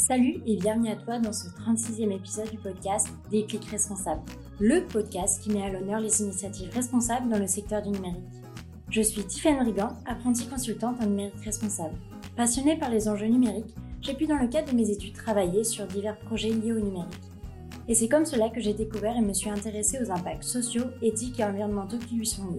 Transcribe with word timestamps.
Salut 0.00 0.40
et 0.46 0.56
bienvenue 0.56 0.88
à 0.88 0.96
toi 0.96 1.18
dans 1.18 1.32
ce 1.32 1.48
36e 1.48 2.10
épisode 2.10 2.50
du 2.50 2.56
podcast 2.56 3.08
Des 3.30 3.44
clics 3.44 3.66
responsables, 3.66 4.22
le 4.58 4.86
podcast 4.86 5.42
qui 5.42 5.50
met 5.50 5.62
à 5.62 5.68
l'honneur 5.68 6.00
les 6.00 6.22
initiatives 6.22 6.72
responsables 6.72 7.28
dans 7.28 7.38
le 7.38 7.46
secteur 7.46 7.82
du 7.82 7.90
numérique. 7.90 8.24
Je 8.88 9.02
suis 9.02 9.22
Tiffany 9.22 9.60
Rigan, 9.60 9.90
apprentie 10.06 10.48
consultante 10.48 10.96
en 11.02 11.06
numérique 11.06 11.44
responsable. 11.44 11.94
Passionnée 12.34 12.78
par 12.78 12.88
les 12.88 13.08
enjeux 13.08 13.26
numériques, 13.26 13.74
j'ai 14.00 14.14
pu 14.14 14.26
dans 14.26 14.38
le 14.38 14.48
cadre 14.48 14.72
de 14.72 14.76
mes 14.76 14.90
études 14.90 15.12
travailler 15.12 15.64
sur 15.64 15.86
divers 15.86 16.18
projets 16.18 16.48
liés 16.48 16.72
au 16.72 16.80
numérique. 16.80 17.30
Et 17.86 17.94
c'est 17.94 18.08
comme 18.08 18.24
cela 18.24 18.48
que 18.48 18.60
j'ai 18.60 18.72
découvert 18.72 19.16
et 19.18 19.20
me 19.20 19.34
suis 19.34 19.50
intéressée 19.50 19.98
aux 20.02 20.10
impacts 20.10 20.44
sociaux, 20.44 20.86
éthiques 21.02 21.40
et 21.40 21.44
environnementaux 21.44 21.98
qui 21.98 22.14
lui 22.14 22.26
sont 22.26 22.50
liés. 22.50 22.58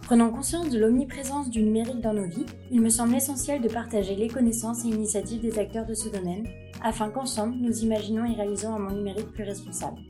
Prenant 0.00 0.30
conscience 0.30 0.70
de 0.70 0.78
l'omniprésence 0.78 1.50
du 1.50 1.62
numérique 1.62 2.00
dans 2.00 2.14
nos 2.14 2.26
vies, 2.26 2.46
il 2.72 2.80
me 2.80 2.88
semble 2.88 3.14
essentiel 3.14 3.60
de 3.60 3.68
partager 3.68 4.16
les 4.16 4.26
connaissances 4.26 4.84
et 4.84 4.88
initiatives 4.88 5.40
des 5.42 5.58
acteurs 5.58 5.86
de 5.86 5.94
ce 5.94 6.08
domaine, 6.08 6.48
afin 6.82 7.10
qu'ensemble 7.10 7.56
nous 7.56 7.80
imaginons 7.80 8.24
et 8.24 8.34
réalisons 8.34 8.74
un 8.74 8.78
monde 8.78 8.96
numérique 8.96 9.32
plus 9.32 9.44
responsable. 9.44 10.00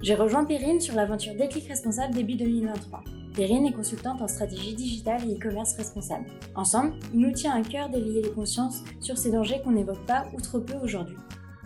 J'ai 0.00 0.14
rejoint 0.14 0.44
Perrine 0.44 0.80
sur 0.80 0.94
l'aventure 0.94 1.34
Déclic 1.34 1.66
Responsable 1.66 2.14
début 2.14 2.36
2023. 2.36 3.02
Perrine 3.34 3.66
est 3.66 3.72
consultante 3.72 4.22
en 4.22 4.28
stratégie 4.28 4.74
digitale 4.74 5.28
et 5.28 5.34
e-commerce 5.34 5.74
responsable. 5.74 6.26
Ensemble, 6.54 6.94
il 7.12 7.20
nous 7.20 7.32
tient 7.32 7.54
à 7.54 7.62
cœur 7.62 7.88
d'éveiller 7.88 8.22
les 8.22 8.30
consciences 8.30 8.82
sur 9.00 9.18
ces 9.18 9.30
dangers 9.30 9.60
qu'on 9.62 9.72
n'évoque 9.72 10.04
pas 10.06 10.26
ou 10.34 10.40
trop 10.40 10.60
peu 10.60 10.74
aujourd'hui, 10.82 11.16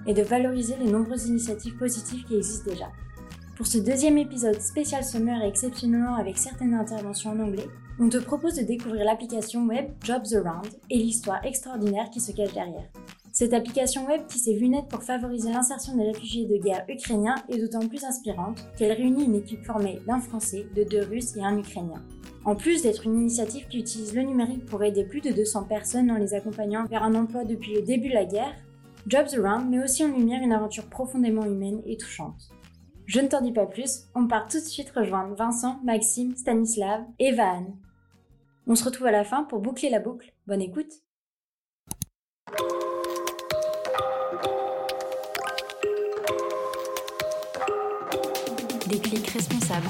et 0.06 0.14
de 0.14 0.22
valoriser 0.22 0.76
les 0.82 0.90
nombreuses 0.90 1.28
initiatives 1.28 1.76
positives 1.76 2.24
qui 2.24 2.36
existent 2.36 2.70
déjà. 2.70 2.90
Pour 3.56 3.66
ce 3.66 3.78
deuxième 3.78 4.18
épisode 4.18 4.60
spécial 4.60 5.04
summer 5.04 5.42
et 5.42 5.48
exceptionnellement 5.48 6.16
avec 6.16 6.38
certaines 6.38 6.74
interventions 6.74 7.30
en 7.30 7.40
anglais, 7.40 7.68
on 8.00 8.08
te 8.08 8.18
propose 8.18 8.56
de 8.56 8.62
découvrir 8.62 9.04
l'application 9.04 9.66
web 9.66 9.90
Jobs 10.02 10.34
Around 10.34 10.68
et 10.90 10.96
l'histoire 10.96 11.44
extraordinaire 11.44 12.10
qui 12.10 12.20
se 12.20 12.32
cache 12.32 12.54
derrière. 12.54 12.88
Cette 13.32 13.54
application 13.54 14.06
web 14.06 14.26
qui 14.26 14.38
s'est 14.38 14.52
vue 14.52 14.68
naître 14.68 14.88
pour 14.88 15.02
favoriser 15.02 15.50
l'insertion 15.50 15.96
des 15.96 16.04
réfugiés 16.04 16.44
de 16.44 16.62
guerre 16.62 16.84
ukrainiens 16.86 17.36
est 17.48 17.56
d'autant 17.56 17.88
plus 17.88 18.04
inspirante 18.04 18.62
qu'elle 18.76 18.92
réunit 18.92 19.24
une 19.24 19.36
équipe 19.36 19.64
formée 19.64 20.00
d'un 20.06 20.20
Français, 20.20 20.66
de 20.76 20.84
deux 20.84 21.02
Russes 21.02 21.34
et 21.36 21.42
un 21.42 21.56
Ukrainien. 21.56 22.02
En 22.44 22.54
plus 22.54 22.82
d'être 22.82 23.06
une 23.06 23.18
initiative 23.18 23.66
qui 23.68 23.78
utilise 23.78 24.14
le 24.14 24.22
numérique 24.22 24.66
pour 24.66 24.84
aider 24.84 25.04
plus 25.04 25.22
de 25.22 25.30
200 25.30 25.64
personnes 25.64 26.10
en 26.10 26.18
les 26.18 26.34
accompagnant 26.34 26.84
vers 26.84 27.04
un 27.04 27.14
emploi 27.14 27.44
depuis 27.44 27.74
le 27.74 27.80
début 27.80 28.10
de 28.10 28.14
la 28.14 28.26
guerre, 28.26 28.54
Jobs 29.06 29.28
Around 29.38 29.70
met 29.70 29.82
aussi 29.82 30.04
en 30.04 30.08
lumière 30.08 30.42
une 30.42 30.52
aventure 30.52 30.90
profondément 30.90 31.46
humaine 31.46 31.80
et 31.86 31.96
touchante. 31.96 32.50
Je 33.06 33.20
ne 33.20 33.28
t'en 33.28 33.40
dis 33.40 33.52
pas 33.52 33.66
plus, 33.66 34.08
on 34.14 34.26
part 34.26 34.46
tout 34.46 34.58
de 34.58 34.64
suite 34.64 34.90
rejoindre 34.90 35.34
Vincent, 35.36 35.80
Maxime, 35.84 36.36
Stanislav 36.36 37.02
et 37.18 37.32
Van. 37.32 37.64
On 38.66 38.74
se 38.74 38.84
retrouve 38.84 39.06
à 39.06 39.10
la 39.10 39.24
fin 39.24 39.44
pour 39.44 39.60
boucler 39.60 39.88
la 39.88 40.00
boucle. 40.00 40.34
Bonne 40.46 40.60
écoute 40.60 40.92
clics 49.32 49.48
responsables. 49.48 49.86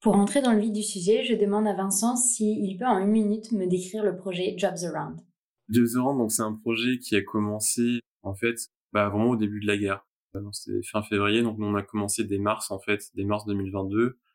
Pour 0.00 0.16
entrer 0.16 0.42
dans 0.42 0.52
le 0.52 0.58
vif 0.58 0.72
du 0.72 0.82
sujet, 0.82 1.24
je 1.24 1.34
demande 1.34 1.66
à 1.66 1.74
Vincent 1.74 2.16
s'il 2.16 2.76
peut 2.76 2.86
en 2.86 2.98
une 2.98 3.10
minute 3.10 3.52
me 3.52 3.66
décrire 3.66 4.02
le 4.04 4.16
projet 4.16 4.54
Jobs 4.56 4.84
Around. 4.84 5.20
Jobs 5.68 5.96
Around, 5.96 6.18
donc 6.18 6.32
c'est 6.32 6.42
un 6.42 6.54
projet 6.54 6.98
qui 6.98 7.14
a 7.14 7.22
commencé 7.22 8.00
en 8.22 8.34
fait 8.34 8.56
bah, 8.92 9.08
vraiment 9.08 9.30
au 9.30 9.36
début 9.36 9.60
de 9.60 9.66
la 9.66 9.76
guerre. 9.76 10.06
C'était 10.52 10.82
fin 10.90 11.02
février, 11.02 11.42
donc 11.42 11.58
on 11.60 11.74
a 11.74 11.82
commencé 11.82 12.24
dès 12.24 12.38
mars 12.38 12.70
en 12.70 12.80
fait, 12.80 13.02
dès 13.14 13.24
mars 13.24 13.44
2022 13.46 13.92
Mmh. 13.98 14.31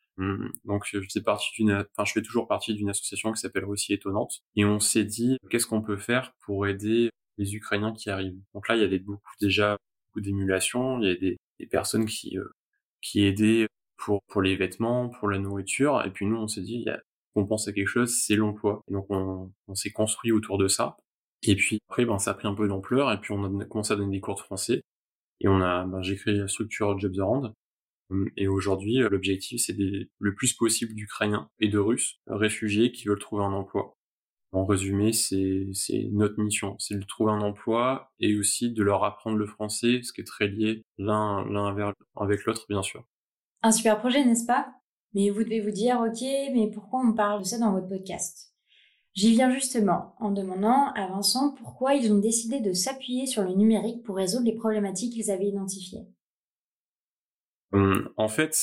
Donc 0.65 0.83
je 0.85 0.99
fais 1.01 1.21
partie 1.21 1.49
d'une, 1.55 1.85
enfin 1.95 2.05
je 2.05 2.11
fais 2.11 2.21
toujours 2.21 2.47
partie 2.47 2.73
d'une 2.73 2.89
association 2.89 3.31
qui 3.31 3.39
s'appelle 3.39 3.65
Russie 3.65 3.93
étonnante, 3.93 4.41
et 4.55 4.65
on 4.65 4.79
s'est 4.79 5.03
dit 5.05 5.37
qu'est-ce 5.49 5.67
qu'on 5.67 5.81
peut 5.81 5.97
faire 5.97 6.33
pour 6.41 6.67
aider 6.67 7.09
les 7.37 7.55
Ukrainiens 7.55 7.93
qui 7.93 8.09
arrivent? 8.09 8.39
Donc 8.53 8.67
là 8.67 8.75
il 8.75 8.81
y 8.81 8.85
a 8.85 8.87
des, 8.87 8.99
beaucoup 8.99 9.31
déjà 9.39 9.77
beaucoup 10.07 10.21
d'émulation, 10.21 10.99
il 11.01 11.07
y 11.07 11.11
a 11.11 11.15
des, 11.15 11.37
des 11.59 11.67
personnes 11.67 12.05
qui 12.05 12.37
euh, 12.37 12.49
qui 13.01 13.25
aidaient 13.25 13.67
pour 13.97 14.21
pour 14.27 14.41
les 14.41 14.55
vêtements, 14.55 15.09
pour 15.09 15.29
la 15.29 15.39
nourriture, 15.39 16.03
et 16.05 16.11
puis 16.11 16.25
nous 16.25 16.37
on 16.37 16.47
s'est 16.47 16.61
dit 16.61 16.75
il 16.75 16.83
y 16.83 16.89
a, 16.89 16.99
on 17.35 17.45
pense 17.45 17.67
à 17.67 17.73
quelque 17.73 17.87
chose, 17.87 18.15
c'est 18.19 18.35
l'emploi. 18.35 18.81
Donc 18.89 19.05
on, 19.09 19.51
on 19.67 19.75
s'est 19.75 19.91
construit 19.91 20.31
autour 20.31 20.57
de 20.57 20.67
ça. 20.67 20.97
Et 21.43 21.55
puis 21.55 21.79
après 21.89 22.05
ben 22.05 22.17
ça 22.17 22.31
a 22.31 22.33
pris 22.33 22.47
un 22.47 22.55
peu 22.55 22.67
d'ampleur, 22.67 23.11
et 23.11 23.21
puis 23.21 23.33
on 23.33 23.59
a 23.59 23.65
commencé 23.65 23.93
à 23.93 23.95
donner 23.95 24.17
des 24.17 24.21
cours 24.21 24.35
de 24.35 24.41
français. 24.41 24.81
Et 25.39 25.47
on 25.47 25.61
a, 25.61 25.85
ben, 25.85 26.01
j'ai 26.01 26.15
créé 26.15 26.33
la 26.33 26.47
structure 26.47 26.97
Jobs 26.97 27.19
Around, 27.19 27.53
et 28.35 28.47
aujourd'hui, 28.47 29.01
euh, 29.01 29.09
l'objectif, 29.09 29.61
c'est 29.61 29.75
le 29.77 30.35
plus 30.35 30.53
possible 30.53 30.93
d'Ukrainiens 30.93 31.49
et 31.59 31.67
de 31.67 31.77
Russes 31.77 32.19
réfugiés 32.27 32.91
qui 32.91 33.07
veulent 33.07 33.19
trouver 33.19 33.43
un 33.43 33.53
emploi. 33.53 33.97
En 34.53 34.65
résumé, 34.65 35.11
c'est 35.11 35.67
notre 36.11 36.39
mission, 36.39 36.77
c'est 36.79 36.97
de 36.97 37.05
trouver 37.05 37.33
un 37.33 37.41
emploi 37.41 38.11
et 38.19 38.37
aussi 38.37 38.71
de 38.71 38.81
leur 38.81 39.03
apprendre 39.03 39.37
le 39.37 39.45
français, 39.45 39.99
ce 40.03 40.13
qui 40.13 40.21
est 40.21 40.23
très 40.23 40.47
lié 40.47 40.85
l'un 40.97 41.45
l'un 41.49 41.93
avec 42.15 42.45
l'autre, 42.45 42.65
bien 42.69 42.81
sûr. 42.81 43.05
Un 43.61 43.71
super 43.71 43.99
projet, 43.99 44.23
n'est-ce 44.23 44.45
pas? 44.45 44.67
Mais 45.13 45.29
vous 45.29 45.43
devez 45.43 45.59
vous 45.59 45.71
dire, 45.71 45.99
ok, 45.99 46.21
mais 46.53 46.71
pourquoi 46.73 47.01
on 47.01 47.13
parle 47.13 47.41
de 47.41 47.45
ça 47.45 47.59
dans 47.59 47.73
votre 47.73 47.89
podcast? 47.89 48.53
J'y 49.13 49.31
viens 49.31 49.51
justement 49.51 50.15
en 50.19 50.31
demandant 50.31 50.93
à 50.93 51.07
Vincent 51.07 51.55
pourquoi 51.55 51.95
ils 51.95 52.13
ont 52.13 52.19
décidé 52.19 52.59
de 52.59 52.71
s'appuyer 52.71 53.25
sur 53.25 53.41
le 53.43 53.53
numérique 53.53 54.03
pour 54.03 54.15
résoudre 54.15 54.45
les 54.45 54.55
problématiques 54.55 55.13
qu'ils 55.13 55.31
avaient 55.31 55.47
identifiées. 55.47 56.07
Hum, 57.73 58.09
en 58.17 58.27
fait, 58.29 58.55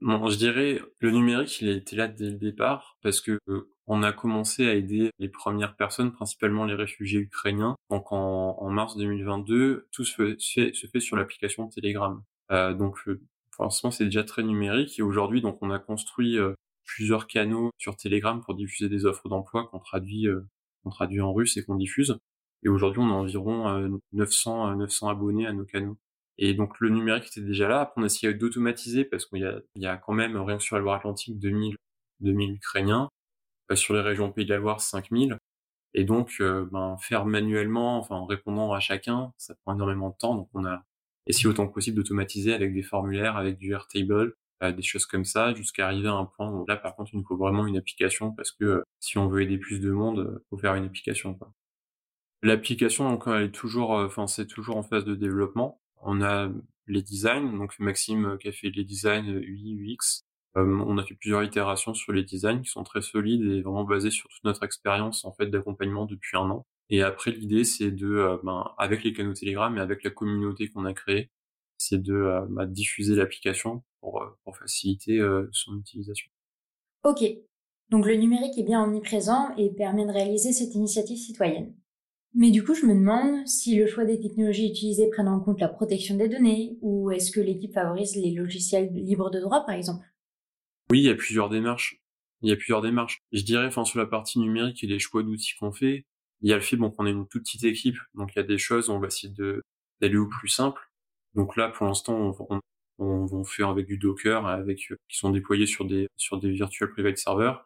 je 0.00 0.36
dirais 0.36 0.80
le 1.00 1.10
numérique, 1.10 1.60
il 1.60 1.68
a 1.68 1.72
été 1.72 1.96
là 1.96 2.08
dès 2.08 2.30
le 2.30 2.36
départ 2.36 2.98
parce 3.02 3.20
que 3.20 3.38
euh, 3.48 3.68
on 3.86 4.02
a 4.02 4.12
commencé 4.12 4.66
à 4.66 4.74
aider 4.74 5.10
les 5.18 5.28
premières 5.28 5.76
personnes, 5.76 6.12
principalement 6.12 6.64
les 6.64 6.74
réfugiés 6.74 7.20
ukrainiens. 7.20 7.76
Donc 7.90 8.12
en, 8.12 8.70
mars 8.70 8.96
2022, 8.96 9.88
tout 9.92 10.04
se 10.04 10.14
fait, 10.14 11.00
sur 11.00 11.16
l'application 11.16 11.68
Telegram. 11.68 12.22
Euh, 12.50 12.74
donc 12.74 12.98
forcément, 13.50 13.90
c'est 13.90 14.04
déjà 14.04 14.24
très 14.24 14.42
numérique. 14.42 14.98
Et 14.98 15.02
aujourd'hui, 15.02 15.40
donc 15.40 15.58
on 15.62 15.70
a 15.70 15.78
construit 15.78 16.38
euh, 16.38 16.54
plusieurs 16.84 17.26
canaux 17.26 17.70
sur 17.78 17.96
Telegram 17.96 18.40
pour 18.42 18.54
diffuser 18.54 18.88
des 18.88 19.06
offres 19.06 19.28
d'emploi 19.28 19.66
qu'on 19.68 19.78
traduit, 19.78 20.28
en 20.84 21.32
russe 21.32 21.56
et 21.56 21.64
qu'on 21.64 21.76
diffuse. 21.76 22.18
Et 22.62 22.68
aujourd'hui, 22.68 23.00
on 23.02 23.10
a 23.10 23.14
environ 23.14 24.00
900, 24.12 24.76
900 24.76 25.08
abonnés 25.08 25.46
à 25.46 25.52
nos 25.52 25.64
canaux. 25.64 25.98
Et 26.38 26.54
donc 26.54 26.80
le 26.80 26.88
numérique 26.90 27.26
était 27.28 27.40
déjà 27.40 27.68
là. 27.68 27.80
Après, 27.80 28.00
on 28.00 28.04
a 28.04 28.06
essayé 28.06 28.34
d'automatiser 28.34 29.04
parce 29.04 29.26
qu'il 29.26 29.40
y 29.40 29.44
a, 29.44 29.60
il 29.76 29.82
y 29.82 29.86
a 29.86 29.96
quand 29.96 30.12
même, 30.14 30.36
rien 30.36 30.56
que 30.56 30.62
sur 30.62 30.76
la 30.76 30.82
Loire-Atlantique, 30.82 31.38
2000, 31.38 31.76
2000 32.20 32.54
Ukrainiens. 32.54 33.08
Euh, 33.70 33.76
sur 33.76 33.94
les 33.94 34.00
régions 34.00 34.30
Pays 34.32 34.44
de 34.44 34.50
la 34.50 34.58
Loire, 34.58 34.80
5000. 34.80 35.38
Et 35.94 36.04
donc, 36.04 36.36
euh, 36.40 36.66
ben, 36.72 36.96
faire 37.00 37.24
manuellement, 37.26 37.98
enfin, 37.98 38.16
en 38.16 38.26
répondant 38.26 38.72
à 38.72 38.80
chacun, 38.80 39.32
ça 39.38 39.54
prend 39.64 39.74
énormément 39.74 40.10
de 40.10 40.16
temps. 40.18 40.34
Donc, 40.34 40.48
on 40.54 40.64
a 40.66 40.82
essayé 41.26 41.48
autant 41.48 41.66
que 41.68 41.74
possible 41.74 41.96
d'automatiser 41.96 42.52
avec 42.54 42.74
des 42.74 42.82
formulaires, 42.82 43.36
avec 43.36 43.58
du 43.58 43.72
Airtable, 43.72 44.34
euh, 44.62 44.72
des 44.72 44.82
choses 44.82 45.06
comme 45.06 45.24
ça, 45.24 45.54
jusqu'à 45.54 45.86
arriver 45.86 46.08
à 46.08 46.14
un 46.14 46.26
point 46.26 46.50
où 46.50 46.66
là, 46.66 46.76
par 46.76 46.96
contre, 46.96 47.10
il 47.14 47.18
nous 47.18 47.24
faut 47.26 47.36
vraiment 47.36 47.66
une 47.66 47.76
application 47.76 48.32
parce 48.32 48.52
que 48.52 48.82
si 49.00 49.18
on 49.18 49.28
veut 49.28 49.42
aider 49.42 49.58
plus 49.58 49.80
de 49.80 49.90
monde, 49.90 50.42
faut 50.50 50.58
faire 50.58 50.74
une 50.74 50.84
application. 50.84 51.38
L'application, 52.42 53.10
donc, 53.10 53.24
elle 53.26 53.44
est 53.44 53.52
toujours, 53.52 53.90
enfin, 53.92 54.26
c'est 54.26 54.46
toujours 54.46 54.76
en 54.76 54.82
phase 54.82 55.04
de 55.04 55.14
développement. 55.14 55.80
On 56.04 56.22
a 56.22 56.50
les 56.86 57.02
designs, 57.02 57.56
donc 57.56 57.78
Maxime 57.78 58.36
qui 58.38 58.48
a 58.48 58.52
fait 58.52 58.70
les 58.70 58.84
designs 58.84 59.26
UI, 59.26 59.74
UX. 59.74 60.24
Euh, 60.56 60.84
on 60.86 60.98
a 60.98 61.04
fait 61.04 61.14
plusieurs 61.14 61.42
itérations 61.42 61.94
sur 61.94 62.12
les 62.12 62.22
designs 62.22 62.60
qui 62.62 62.70
sont 62.70 62.84
très 62.84 63.02
solides 63.02 63.42
et 63.42 63.62
vraiment 63.62 63.84
basés 63.84 64.10
sur 64.10 64.28
toute 64.28 64.44
notre 64.44 64.62
expérience 64.62 65.24
en 65.24 65.32
fait 65.32 65.46
d'accompagnement 65.46 66.04
depuis 66.04 66.36
un 66.36 66.50
an. 66.50 66.66
Et 66.90 67.02
après 67.02 67.32
l'idée 67.32 67.64
c'est 67.64 67.90
de, 67.90 68.06
euh, 68.06 68.36
ben, 68.44 68.72
avec 68.78 69.02
les 69.02 69.12
canaux 69.12 69.32
Telegram 69.32 69.76
et 69.76 69.80
avec 69.80 70.04
la 70.04 70.10
communauté 70.10 70.68
qu'on 70.68 70.84
a 70.84 70.92
créée, 70.92 71.30
c'est 71.78 72.00
de 72.00 72.14
euh, 72.14 72.46
bah, 72.50 72.66
diffuser 72.66 73.16
l'application 73.16 73.82
pour, 74.00 74.22
pour 74.44 74.56
faciliter 74.56 75.18
son 75.50 75.78
utilisation. 75.78 76.30
Ok, 77.02 77.24
donc 77.88 78.06
le 78.06 78.14
numérique 78.14 78.58
est 78.58 78.64
bien 78.64 78.84
omniprésent 78.84 79.54
et 79.56 79.70
permet 79.70 80.06
de 80.06 80.12
réaliser 80.12 80.52
cette 80.52 80.74
initiative 80.74 81.16
citoyenne. 81.16 81.74
Mais 82.34 82.50
du 82.50 82.64
coup, 82.64 82.74
je 82.74 82.84
me 82.84 82.94
demande 82.94 83.46
si 83.46 83.76
le 83.76 83.86
choix 83.86 84.04
des 84.04 84.18
technologies 84.18 84.68
utilisées 84.68 85.08
prennent 85.08 85.28
en 85.28 85.40
compte 85.40 85.60
la 85.60 85.68
protection 85.68 86.16
des 86.16 86.28
données 86.28 86.78
ou 86.80 87.10
est-ce 87.12 87.30
que 87.30 87.40
l'équipe 87.40 87.72
favorise 87.72 88.16
les 88.16 88.32
logiciels 88.32 88.92
libres 88.92 89.30
de 89.30 89.38
droit, 89.38 89.64
par 89.64 89.76
exemple? 89.76 90.04
Oui, 90.90 90.98
il 90.98 91.04
y 91.04 91.10
a 91.10 91.14
plusieurs 91.14 91.48
démarches. 91.48 92.00
Il 92.42 92.50
y 92.50 92.52
a 92.52 92.56
plusieurs 92.56 92.82
démarches. 92.82 93.22
Je 93.32 93.42
dirais, 93.42 93.66
enfin, 93.66 93.84
sur 93.84 94.00
la 94.00 94.06
partie 94.06 94.40
numérique 94.40 94.82
et 94.82 94.86
les 94.88 94.98
choix 94.98 95.22
d'outils 95.22 95.54
qu'on 95.58 95.72
fait, 95.72 96.04
il 96.40 96.50
y 96.50 96.52
a 96.52 96.56
le 96.56 96.62
fait 96.62 96.76
bon, 96.76 96.90
qu'on 96.90 97.06
est 97.06 97.12
une 97.12 97.26
toute 97.28 97.44
petite 97.44 97.64
équipe, 97.64 97.96
donc 98.14 98.32
il 98.34 98.38
y 98.38 98.40
a 98.40 98.44
des 98.44 98.58
choses, 98.58 98.90
on 98.90 98.98
va 98.98 99.06
essayer 99.06 99.32
d'aller 100.00 100.16
au 100.16 100.28
plus 100.28 100.48
simple. 100.48 100.90
Donc 101.34 101.56
là, 101.56 101.68
pour 101.68 101.86
l'instant, 101.86 102.36
on, 102.38 102.60
on, 102.98 103.28
on, 103.32 103.44
fait 103.44 103.62
avec 103.62 103.86
du 103.86 103.96
Docker, 103.96 104.46
avec 104.46 104.78
qui 104.78 105.16
sont 105.16 105.30
déployés 105.30 105.66
sur 105.66 105.84
des 105.84 106.08
sur 106.16 106.38
des 106.38 106.50
virtual 106.50 106.90
private 106.90 107.16
servers. 107.16 107.64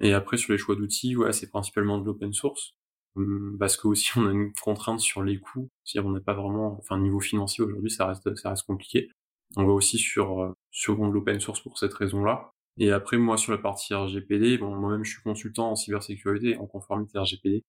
Et 0.00 0.12
après, 0.14 0.36
sur 0.36 0.52
les 0.52 0.58
choix 0.58 0.76
d'outils, 0.76 1.16
ouais, 1.16 1.32
c'est 1.32 1.48
principalement 1.48 1.98
de 1.98 2.04
l'open 2.04 2.32
source. 2.32 2.74
Hum, 3.16 3.56
parce 3.58 3.76
que 3.76 3.88
aussi 3.88 4.10
on 4.18 4.26
a 4.28 4.32
une 4.32 4.52
contrainte 4.54 5.00
sur 5.00 5.22
les 5.22 5.38
coûts, 5.40 5.70
c'est-à-dire 5.84 6.08
on 6.08 6.12
n'a 6.12 6.20
pas 6.20 6.34
vraiment, 6.34 6.76
enfin 6.78 6.98
niveau 6.98 7.20
financier 7.20 7.64
aujourd'hui 7.64 7.90
ça 7.90 8.06
reste 8.06 8.34
ça 8.36 8.50
reste 8.50 8.66
compliqué. 8.66 9.08
On 9.56 9.64
va 9.64 9.72
aussi 9.72 9.98
sur 9.98 10.54
sur 10.70 10.96
de 10.98 11.12
l'open 11.12 11.40
source 11.40 11.60
pour 11.60 11.78
cette 11.78 11.94
raison-là. 11.94 12.50
Et 12.78 12.90
après, 12.92 13.16
moi, 13.16 13.38
sur 13.38 13.52
la 13.52 13.58
partie 13.58 13.94
RGPD, 13.94 14.58
bon, 14.58 14.74
moi-même, 14.76 15.04
je 15.04 15.12
suis 15.12 15.22
consultant 15.22 15.70
en 15.70 15.76
cybersécurité, 15.76 16.58
en 16.58 16.66
conformité 16.66 17.18
RGPD. 17.18 17.64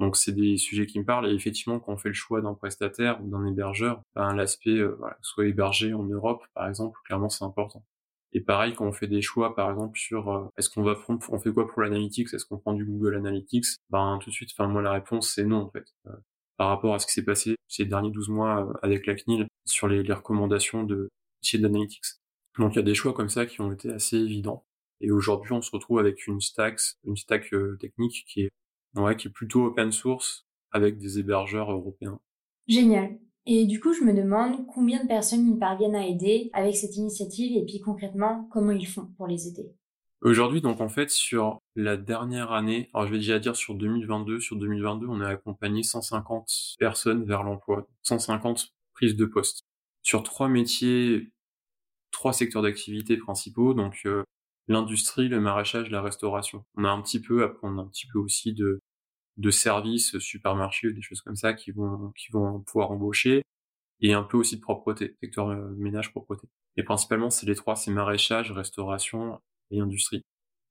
Donc, 0.00 0.16
c'est 0.16 0.32
des 0.32 0.56
sujets 0.58 0.86
qui 0.86 0.98
me 1.00 1.04
parlent. 1.04 1.28
Et 1.30 1.34
effectivement, 1.34 1.80
quand 1.80 1.92
on 1.92 1.96
fait 1.98 2.08
le 2.10 2.14
choix 2.14 2.42
d'un 2.42 2.54
prestataire 2.54 3.22
ou 3.22 3.30
d'un 3.30 3.46
hébergeur, 3.46 4.02
ben, 4.14 4.34
l'aspect, 4.34 4.82
voilà, 4.82 5.16
soit 5.22 5.46
hébergé 5.46 5.94
en 5.94 6.04
Europe, 6.04 6.44
par 6.54 6.68
exemple, 6.68 6.98
clairement, 7.06 7.30
c'est 7.30 7.44
important. 7.44 7.84
Et 8.34 8.40
pareil, 8.40 8.74
quand 8.74 8.86
on 8.86 8.92
fait 8.92 9.08
des 9.08 9.20
choix, 9.22 9.54
par 9.54 9.70
exemple, 9.70 9.98
sur 9.98 10.30
euh, 10.30 10.48
est-ce 10.56 10.70
qu'on 10.70 10.82
va 10.82 10.94
prendre, 10.94 11.20
on 11.28 11.38
fait 11.38 11.52
quoi 11.52 11.68
pour 11.68 11.82
l'analytics, 11.82 12.32
est-ce 12.32 12.46
qu'on 12.46 12.58
prend 12.58 12.72
du 12.72 12.84
Google 12.84 13.16
Analytics 13.16 13.66
Ben 13.90 14.18
tout 14.22 14.30
de 14.30 14.34
suite, 14.34 14.50
enfin 14.52 14.68
moi 14.68 14.80
la 14.80 14.92
réponse 14.92 15.32
c'est 15.34 15.44
non 15.44 15.62
en 15.62 15.70
fait. 15.70 15.84
Euh, 16.06 16.12
par 16.56 16.68
rapport 16.68 16.94
à 16.94 16.98
ce 16.98 17.06
qui 17.06 17.12
s'est 17.12 17.24
passé 17.24 17.56
ces 17.68 17.84
derniers 17.84 18.10
12 18.10 18.28
mois 18.28 18.66
euh, 18.66 18.72
avec 18.82 19.06
la 19.06 19.14
CNIL 19.14 19.46
sur 19.66 19.88
les, 19.88 20.02
les 20.02 20.12
recommandations 20.12 20.84
de 20.84 21.08
d'analytics. 21.54 22.04
Donc 22.58 22.74
il 22.74 22.76
y 22.76 22.78
a 22.78 22.82
des 22.82 22.94
choix 22.94 23.12
comme 23.12 23.28
ça 23.28 23.46
qui 23.46 23.60
ont 23.60 23.72
été 23.72 23.90
assez 23.90 24.16
évidents. 24.16 24.64
Et 25.00 25.10
aujourd'hui, 25.10 25.52
on 25.52 25.62
se 25.62 25.72
retrouve 25.72 25.98
avec 25.98 26.26
une 26.28 26.40
stack, 26.40 26.78
une 27.04 27.16
stack 27.16 27.52
technique 27.80 28.24
qui 28.28 28.42
est 28.42 28.50
ouais, 28.94 29.16
qui 29.16 29.28
est 29.28 29.30
plutôt 29.30 29.66
open 29.66 29.90
source 29.90 30.46
avec 30.70 30.98
des 30.98 31.18
hébergeurs 31.18 31.72
européens. 31.72 32.20
Génial. 32.68 33.18
Et 33.46 33.66
du 33.66 33.80
coup, 33.80 33.92
je 33.92 34.04
me 34.04 34.12
demande 34.12 34.66
combien 34.66 35.02
de 35.02 35.08
personnes 35.08 35.48
ils 35.48 35.58
parviennent 35.58 35.96
à 35.96 36.06
aider 36.06 36.50
avec 36.52 36.76
cette 36.76 36.96
initiative 36.96 37.56
et 37.56 37.64
puis 37.64 37.80
concrètement, 37.80 38.48
comment 38.52 38.72
ils 38.72 38.86
font 38.86 39.08
pour 39.16 39.26
les 39.26 39.48
aider. 39.48 39.74
Aujourd'hui, 40.20 40.60
donc 40.60 40.80
en 40.80 40.88
fait, 40.88 41.10
sur 41.10 41.58
la 41.74 41.96
dernière 41.96 42.52
année, 42.52 42.88
alors 42.94 43.08
je 43.08 43.12
vais 43.12 43.18
déjà 43.18 43.40
dire 43.40 43.56
sur 43.56 43.74
2022, 43.74 44.38
sur 44.38 44.56
2022, 44.56 45.06
on 45.08 45.20
a 45.20 45.28
accompagné 45.28 45.82
150 45.82 46.76
personnes 46.78 47.24
vers 47.24 47.42
l'emploi, 47.42 47.88
150 48.04 48.68
prises 48.94 49.16
de 49.16 49.24
poste 49.24 49.64
sur 50.02 50.22
trois 50.22 50.48
métiers, 50.48 51.32
trois 52.12 52.32
secteurs 52.32 52.62
d'activité 52.62 53.16
principaux, 53.16 53.74
donc 53.74 54.00
euh, 54.04 54.22
l'industrie, 54.68 55.28
le 55.28 55.40
maraîchage, 55.40 55.90
la 55.90 56.02
restauration. 56.02 56.64
On 56.76 56.84
a 56.84 56.90
un 56.90 57.02
petit 57.02 57.20
peu, 57.20 57.42
après 57.42 57.60
on 57.62 57.78
a 57.78 57.82
un 57.82 57.86
petit 57.86 58.06
peu 58.12 58.18
aussi 58.18 58.52
de 58.52 58.80
de 59.36 59.50
services, 59.50 60.18
supermarchés 60.18 60.88
ou 60.88 60.92
des 60.92 61.02
choses 61.02 61.22
comme 61.22 61.36
ça 61.36 61.54
qui 61.54 61.70
vont 61.70 62.12
qui 62.16 62.30
vont 62.32 62.60
pouvoir 62.60 62.90
embaucher 62.90 63.42
et 64.00 64.12
un 64.12 64.22
peu 64.22 64.36
aussi 64.36 64.56
de 64.56 64.60
propreté, 64.60 65.16
secteur 65.22 65.48
euh, 65.50 65.70
ménage 65.76 66.10
propreté. 66.12 66.48
Et 66.76 66.82
principalement 66.82 67.30
c'est 67.30 67.46
les 67.46 67.54
trois, 67.54 67.76
c'est 67.76 67.90
maraîchage, 67.90 68.52
restauration 68.52 69.40
et 69.70 69.80
industrie. 69.80 70.22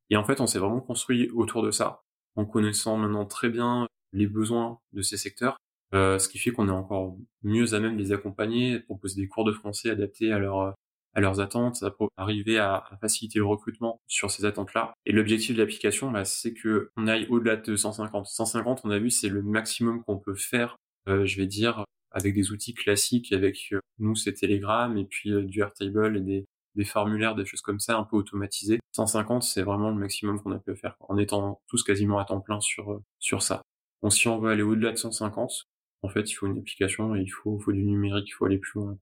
Et 0.09 0.17
en 0.17 0.25
fait, 0.25 0.41
on 0.41 0.47
s'est 0.47 0.59
vraiment 0.59 0.81
construit 0.81 1.29
autour 1.29 1.63
de 1.63 1.71
ça 1.71 2.03
en 2.35 2.45
connaissant 2.45 2.97
maintenant 2.97 3.25
très 3.25 3.49
bien 3.49 3.87
les 4.13 4.27
besoins 4.27 4.79
de 4.91 5.01
ces 5.01 5.17
secteurs, 5.17 5.57
euh, 5.93 6.19
ce 6.19 6.27
qui 6.27 6.37
fait 6.37 6.51
qu'on 6.51 6.67
est 6.67 6.71
encore 6.71 7.17
mieux 7.43 7.73
à 7.73 7.79
même 7.79 7.97
les 7.97 8.11
accompagner, 8.11 8.79
proposer 8.79 9.21
des 9.21 9.27
cours 9.27 9.45
de 9.45 9.53
français 9.53 9.89
adaptés 9.89 10.31
à 10.31 10.39
leur 10.39 10.75
à 11.13 11.21
leurs 11.21 11.39
attentes, 11.39 11.83
pour 11.97 12.09
arriver 12.17 12.57
à, 12.57 12.83
faciliter 13.01 13.39
le 13.39 13.45
recrutement 13.45 13.99
sur 14.07 14.31
ces 14.31 14.45
attentes-là. 14.45 14.93
Et 15.05 15.11
l'objectif 15.11 15.55
de 15.55 15.61
l'application, 15.61 16.11
bah, 16.11 16.25
c'est 16.25 16.53
que 16.53 16.89
on 16.97 17.07
aille 17.07 17.27
au-delà 17.29 17.57
de 17.57 17.75
150. 17.75 18.25
150, 18.25 18.81
on 18.83 18.91
a 18.91 18.99
vu, 18.99 19.09
c'est 19.09 19.29
le 19.29 19.41
maximum 19.41 20.03
qu'on 20.03 20.17
peut 20.17 20.35
faire, 20.35 20.77
euh, 21.07 21.25
je 21.25 21.37
vais 21.37 21.47
dire, 21.47 21.83
avec 22.11 22.33
des 22.33 22.51
outils 22.51 22.73
classiques, 22.73 23.31
avec 23.33 23.69
euh, 23.73 23.79
nous, 23.99 24.15
c'est 24.15 24.33
Telegram, 24.33 24.97
et 24.97 25.05
puis 25.05 25.31
euh, 25.31 25.43
du 25.43 25.61
Airtable 25.61 26.17
et 26.17 26.21
des, 26.21 26.45
des 26.75 26.85
formulaires, 26.85 27.35
des 27.35 27.45
choses 27.45 27.61
comme 27.61 27.79
ça, 27.79 27.97
un 27.97 28.03
peu 28.03 28.17
automatisées. 28.17 28.79
150, 28.93 29.43
c'est 29.43 29.63
vraiment 29.63 29.89
le 29.89 29.97
maximum 29.97 30.41
qu'on 30.41 30.51
a 30.51 30.59
pu 30.59 30.75
faire, 30.75 30.95
en 30.99 31.17
étant 31.17 31.61
tous 31.67 31.83
quasiment 31.83 32.19
à 32.19 32.25
temps 32.25 32.41
plein 32.41 32.59
sur, 32.61 33.01
sur 33.19 33.41
ça. 33.41 33.61
Donc 34.01 34.13
si 34.13 34.27
on 34.27 34.39
veut 34.39 34.51
aller 34.51 34.63
au-delà 34.63 34.91
de 34.91 34.97
150, 34.97 35.65
en 36.03 36.09
fait, 36.09 36.29
il 36.29 36.33
faut 36.33 36.47
une 36.47 36.57
application 36.57 37.15
et 37.15 37.21
il 37.21 37.29
faut, 37.29 37.59
faut 37.59 37.71
du 37.71 37.83
numérique, 37.83 38.27
il 38.27 38.31
faut 38.31 38.45
aller 38.45 38.57
plus 38.57 38.79
loin. 38.79 38.97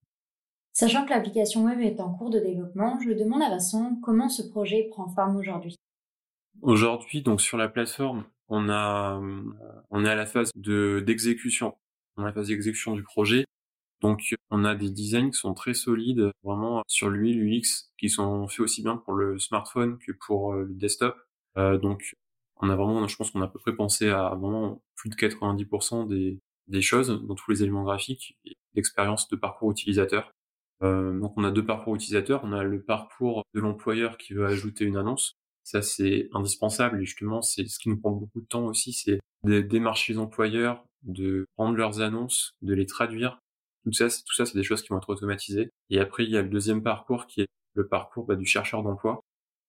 Sachant 0.74 1.06
que 1.06 1.10
l'application 1.10 1.66
web 1.66 1.80
est 1.82 2.00
en 2.00 2.14
cours 2.14 2.30
de 2.30 2.40
développement, 2.40 3.00
je 3.02 3.12
demande 3.12 3.42
à 3.42 3.50
Vincent 3.50 4.00
comment 4.04 4.30
ce 4.30 4.44
projet 4.44 4.88
prend 4.92 5.08
forme 5.10 5.36
aujourd'hui. 5.36 5.76
Aujourd'hui, 6.62 7.22
donc 7.22 7.42
sur 7.42 7.58
la 7.58 7.70
plateforme, 7.70 8.26
on 8.50 8.70
a, 8.70 9.20
euh, 9.22 10.04
est 10.04 10.08
à 10.08 10.16
la 10.16 10.26
phase 10.26 10.52
de 10.56 11.04
d'exécution. 11.06 11.76
On 12.18 12.24
la 12.24 12.34
phase 12.34 12.48
d'exécution 12.48 12.96
du 12.96 13.04
projet. 13.04 13.46
Donc, 14.02 14.36
on 14.50 14.64
a 14.66 14.76
des 14.76 14.90
designs 14.90 15.30
qui 15.30 15.38
sont 15.38 15.54
très 15.54 15.74
solides, 15.74 16.32
vraiment 16.44 16.84
sur 16.88 17.10
l'UI, 17.10 17.34
l'UX, 17.34 17.92
qui 17.98 18.10
sont 18.10 18.48
faits 18.48 18.62
aussi 18.62 18.82
bien 18.82 18.98
pour 18.98 19.14
le 19.14 19.38
smartphone 19.40 19.98
que 20.00 20.12
pour 20.14 20.54
euh, 20.54 20.64
le 20.64 20.74
desktop. 20.74 21.18
Euh, 21.58 21.78
donc, 21.78 22.16
on 22.58 22.70
a 22.70 22.76
vraiment, 22.76 23.08
je 23.08 23.16
pense 23.16 23.32
qu'on 23.32 23.42
a 23.42 23.46
à 23.46 23.48
peu 23.50 23.60
près 23.60 23.76
pensé 23.76 24.10
à 24.10 24.36
vraiment 24.36 24.82
plus 24.96 25.10
de 25.10 25.16
90% 25.16 26.08
des, 26.08 26.40
des 26.68 26.82
choses 26.82 27.10
dans 27.26 27.36
tous 27.36 27.52
les 27.52 27.64
éléments 27.64 27.84
graphiques 27.84 28.38
et 28.46 28.58
l'expérience 28.74 29.28
de 29.30 29.36
parcours 29.36 29.72
utilisateur. 29.72 30.32
Euh, 30.84 31.18
donc 31.20 31.34
on 31.38 31.44
a 31.44 31.52
deux 31.52 31.66
parcours 31.66 31.96
utilisateurs. 31.96 32.42
On 32.44 32.54
a 32.54 32.64
le 32.64 32.82
parcours 32.82 33.44
de 33.54 33.60
l'employeur 33.60 34.18
qui 34.18 34.34
veut 34.34 34.46
ajouter 34.46 34.86
une 34.86 34.98
annonce. 34.98 35.36
Ça 35.64 35.82
c'est 35.82 36.30
indispensable 36.34 37.02
et 37.02 37.06
justement 37.06 37.42
c'est 37.42 37.68
ce 37.68 37.80
qui 37.80 37.90
nous 37.90 38.00
prend 38.00 38.12
beaucoup 38.12 38.42
de 38.42 38.48
temps 38.48 38.66
aussi, 38.66 38.94
c'est 38.94 39.20
de 39.44 39.62
démarcher 39.62 40.14
les 40.14 40.20
employeurs, 40.20 40.84
de 41.04 41.46
prendre 41.56 41.76
leurs 41.76 42.02
annonces, 42.02 42.54
de 42.62 42.74
les 42.74 42.86
traduire. 42.86 43.40
Tout 43.84 43.94
ça, 43.94 44.08
tout 44.10 44.34
ça 44.34 44.46
c'est 44.46 44.58
des 44.58 44.64
choses 44.64 44.82
qui 44.82 44.90
vont 44.90 44.98
être 44.98 45.10
automatisées. 45.10 45.70
Et 45.90 46.00
après 46.00 46.26
il 46.26 46.32
y 46.32 46.38
a 46.38 46.42
le 46.42 46.50
deuxième 46.50 46.82
parcours 46.84 47.28
qui 47.28 47.42
est 47.42 47.48
le 47.76 47.88
parcours 47.88 48.26
bah, 48.26 48.36
du 48.36 48.46
chercheur 48.46 48.84
d'emploi 48.84 49.22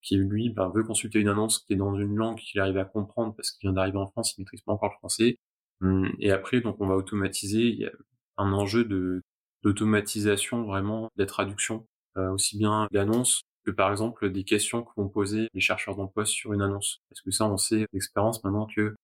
qui 0.02 0.16
lui 0.16 0.50
bah, 0.50 0.70
veut 0.74 0.82
consulter 0.84 1.20
une 1.20 1.28
annonce 1.28 1.60
qui 1.60 1.74
est 1.74 1.76
dans 1.76 1.94
une 1.94 2.16
langue 2.16 2.38
qu'il 2.38 2.60
arrive 2.60 2.78
à 2.78 2.84
comprendre 2.84 3.34
parce 3.36 3.50
qu'il 3.50 3.68
vient 3.68 3.74
d'arriver 3.74 3.98
en 3.98 4.06
France, 4.06 4.34
il 4.36 4.42
maîtrise 4.42 4.62
pas 4.62 4.72
encore 4.72 4.90
le 4.90 4.98
français. 4.98 5.38
Hum, 5.82 6.10
et 6.18 6.30
après 6.30 6.60
donc 6.60 6.76
on 6.80 6.86
va 6.86 6.94
automatiser. 6.96 7.68
Il 7.68 7.78
y 7.78 7.86
a 7.86 7.92
un 8.38 8.52
enjeu 8.52 8.84
de 8.84 9.22
d'automatisation 9.62 10.64
vraiment 10.64 11.10
des 11.16 11.26
traductions, 11.26 11.86
euh, 12.16 12.30
aussi 12.30 12.56
bien 12.58 12.88
d'annonces 12.92 13.42
que 13.64 13.70
par 13.70 13.90
exemple 13.90 14.30
des 14.30 14.44
questions 14.44 14.82
que 14.82 14.90
vont 14.96 15.08
poser 15.08 15.48
les 15.52 15.60
chercheurs 15.60 15.96
d'emploi 15.96 16.24
sur 16.24 16.52
une 16.52 16.62
annonce. 16.62 17.02
Parce 17.08 17.20
que 17.20 17.30
ça, 17.30 17.46
on 17.46 17.56
sait 17.56 17.86
d'expérience 17.92 18.42
maintenant 18.42 18.66
que 18.66 18.94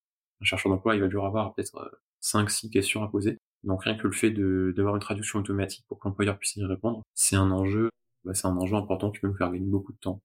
un 0.41 0.45
chercheur 0.45 0.73
d'emploi, 0.73 0.95
il 0.95 1.01
va 1.01 1.09
devoir 1.09 1.27
avoir 1.27 1.55
peut-être 1.55 1.99
5-6 2.23 2.67
euh, 2.67 2.71
questions 2.71 3.03
à 3.03 3.09
poser. 3.09 3.39
Donc 3.65 3.85
rien 3.85 3.97
que 3.97 4.07
le 4.07 4.13
fait 4.13 4.31
d'avoir 4.31 4.95
une 4.95 5.01
traduction 5.01 5.39
automatique 5.39 5.85
pour 5.89 5.99
que 5.99 6.09
l'employeur 6.09 6.39
puisse 6.39 6.57
y 6.57 6.65
répondre, 6.65 7.03
c'est 7.15 7.37
un 7.37 7.51
enjeu, 7.51 7.91
bah, 8.25 8.35
c'est 8.35 8.47
un 8.47 8.57
enjeu 8.57 8.77
important 8.77 9.11
qui 9.11 9.21
peut 9.21 9.29
nous 9.29 9.37
faire 9.37 9.51
gagner 9.51 9.67
beaucoup 9.67 9.93
de 9.93 9.99
temps. 9.99 10.21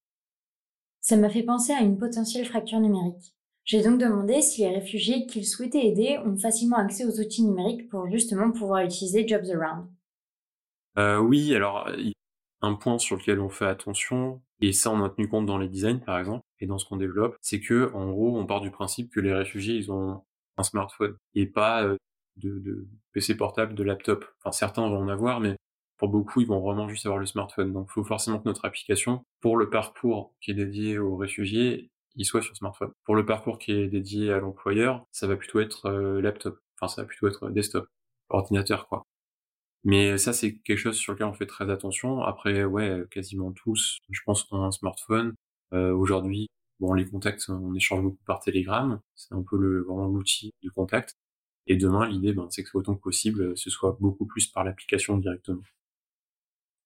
Ça 0.99 1.17
m'a 1.17 1.29
fait 1.29 1.43
penser 1.43 1.73
à 1.73 1.81
une 1.81 1.97
potentielle 1.97 2.45
fracture 2.45 2.79
numérique. 2.79 3.33
J'ai 3.63 3.81
donc 3.81 3.99
demandé 3.99 4.41
si 4.41 4.61
les 4.61 4.75
réfugiés 4.75 5.25
qu'ils 5.25 5.47
souhaitaient 5.47 5.87
aider 5.87 6.19
ont 6.25 6.37
facilement 6.37 6.77
accès 6.77 7.05
aux 7.05 7.19
outils 7.19 7.43
numériques 7.43 7.89
pour 7.89 8.09
justement 8.09 8.51
pouvoir 8.51 8.83
utiliser 8.83 9.27
Jobs 9.27 9.49
Around. 9.49 9.87
Euh, 10.97 11.17
oui, 11.19 11.55
alors 11.55 11.89
un 12.61 12.75
point 12.75 12.99
sur 12.99 13.17
lequel 13.17 13.39
on 13.39 13.49
fait 13.49 13.65
attention, 13.65 14.41
et 14.61 14.73
ça 14.73 14.91
on 14.91 15.03
a 15.03 15.09
tenu 15.09 15.27
compte 15.27 15.45
dans 15.45 15.57
les 15.57 15.67
designs 15.67 15.99
par 15.99 16.19
exemple, 16.19 16.45
et 16.59 16.67
dans 16.67 16.77
ce 16.77 16.85
qu'on 16.85 16.97
développe, 16.97 17.37
c'est 17.41 17.59
que 17.59 17.91
en 17.93 18.11
gros 18.11 18.37
on 18.37 18.45
part 18.45 18.61
du 18.61 18.71
principe 18.71 19.11
que 19.11 19.19
les 19.19 19.33
réfugiés 19.33 19.75
ils 19.75 19.91
ont 19.91 20.23
un 20.57 20.63
smartphone 20.63 21.17
et 21.33 21.45
pas 21.47 21.83
euh, 21.83 21.97
de, 22.37 22.59
de 22.59 22.87
PC 23.13 23.35
portable, 23.35 23.73
de 23.75 23.83
laptop. 23.83 24.25
Enfin 24.39 24.51
certains 24.51 24.87
vont 24.89 24.97
en 24.99 25.07
avoir, 25.07 25.39
mais 25.39 25.55
pour 25.97 26.09
beaucoup 26.09 26.41
ils 26.41 26.47
vont 26.47 26.59
vraiment 26.59 26.87
juste 26.89 27.05
avoir 27.05 27.19
le 27.19 27.25
smartphone. 27.25 27.73
Donc 27.73 27.87
il 27.89 27.93
faut 27.93 28.03
forcément 28.03 28.39
que 28.39 28.47
notre 28.47 28.65
application, 28.65 29.23
pour 29.41 29.57
le 29.57 29.69
parcours 29.69 30.33
qui 30.41 30.51
est 30.51 30.53
dédié 30.55 30.99
aux 30.99 31.15
réfugiés, 31.17 31.89
il 32.15 32.25
soit 32.25 32.41
sur 32.41 32.55
smartphone. 32.55 32.91
Pour 33.05 33.15
le 33.15 33.25
parcours 33.25 33.57
qui 33.59 33.71
est 33.71 33.87
dédié 33.87 34.31
à 34.33 34.39
l'employeur, 34.39 35.05
ça 35.11 35.25
va 35.27 35.35
plutôt 35.37 35.59
être 35.61 35.85
euh, 35.87 36.21
laptop. 36.21 36.59
Enfin 36.79 36.87
ça 36.93 37.01
va 37.01 37.07
plutôt 37.07 37.27
être 37.27 37.49
desktop, 37.49 37.87
ordinateur 38.29 38.87
quoi. 38.87 39.03
Mais 39.83 40.17
ça, 40.17 40.31
c'est 40.31 40.57
quelque 40.59 40.77
chose 40.77 40.97
sur 40.97 41.13
lequel 41.13 41.27
on 41.27 41.33
fait 41.33 41.47
très 41.47 41.69
attention. 41.69 42.21
Après, 42.21 42.63
ouais, 42.63 43.03
quasiment 43.09 43.51
tous, 43.51 43.97
je 44.09 44.21
pense 44.25 44.47
a 44.51 44.57
un 44.57 44.71
smartphone. 44.71 45.33
Euh, 45.73 45.91
Aujourd'hui, 45.91 46.47
bon, 46.79 46.93
les 46.93 47.05
contacts, 47.05 47.49
on 47.49 47.73
échange 47.73 48.03
beaucoup 48.03 48.23
par 48.25 48.39
Telegram. 48.41 48.99
C'est 49.15 49.33
un 49.33 49.43
peu 49.43 49.57
le, 49.57 49.83
vraiment 49.83 50.07
l'outil 50.07 50.51
de 50.63 50.69
contact. 50.69 51.15
Et 51.67 51.77
demain, 51.77 52.07
l'idée, 52.07 52.33
ben, 52.33 52.47
c'est 52.49 52.63
que 52.63 52.69
autant 52.77 52.95
que 52.95 53.01
possible, 53.01 53.57
ce 53.57 53.69
soit 53.69 53.97
beaucoup 53.99 54.25
plus 54.25 54.47
par 54.47 54.63
l'application 54.63 55.17
directement. 55.17 55.61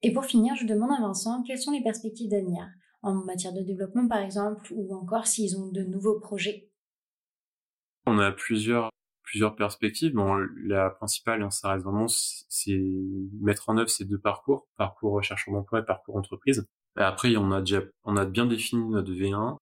Et 0.02 0.14
pour 0.14 0.26
finir, 0.26 0.56
je 0.56 0.66
demande 0.66 0.92
à 0.92 1.02
Vincent 1.02 1.44
quelles 1.44 1.60
sont 1.60 1.72
les 1.72 1.82
perspectives 1.82 2.30
d'avenir 2.30 2.68
en 3.02 3.24
matière 3.26 3.54
de 3.54 3.62
développement, 3.62 4.08
par 4.08 4.20
exemple, 4.20 4.72
ou 4.74 4.94
encore 4.96 5.28
s'ils 5.28 5.58
ont 5.58 5.72
de 5.72 5.84
nouveaux 5.84 6.20
projets? 6.20 6.70
On 8.06 8.20
a 8.20 8.32
plusieurs 8.32 8.90
plusieurs 9.26 9.56
perspectives. 9.56 10.14
Bon, 10.14 10.36
la 10.64 10.90
principale, 10.90 11.44
hein, 11.44 11.52
ça 11.52 11.72
reste 11.72 11.84
vraiment, 11.84 12.08
c'est 12.08 12.82
mettre 13.42 13.70
en 13.70 13.78
œuvre 13.78 13.90
ces 13.90 14.06
deux 14.06 14.20
parcours, 14.20 14.68
parcours 14.78 15.14
recherche 15.14 15.50
d'emploi 15.50 15.80
et 15.80 15.84
parcours 15.84 16.16
entreprise. 16.16 16.66
après, 16.96 17.36
on 17.38 17.52
a 17.52 17.60
déjà, 17.62 17.82
on 18.04 18.18
a 18.18 18.26
bien 18.26 18.46
défini 18.46 18.90
notre 18.90 19.12
V1, 19.12 19.58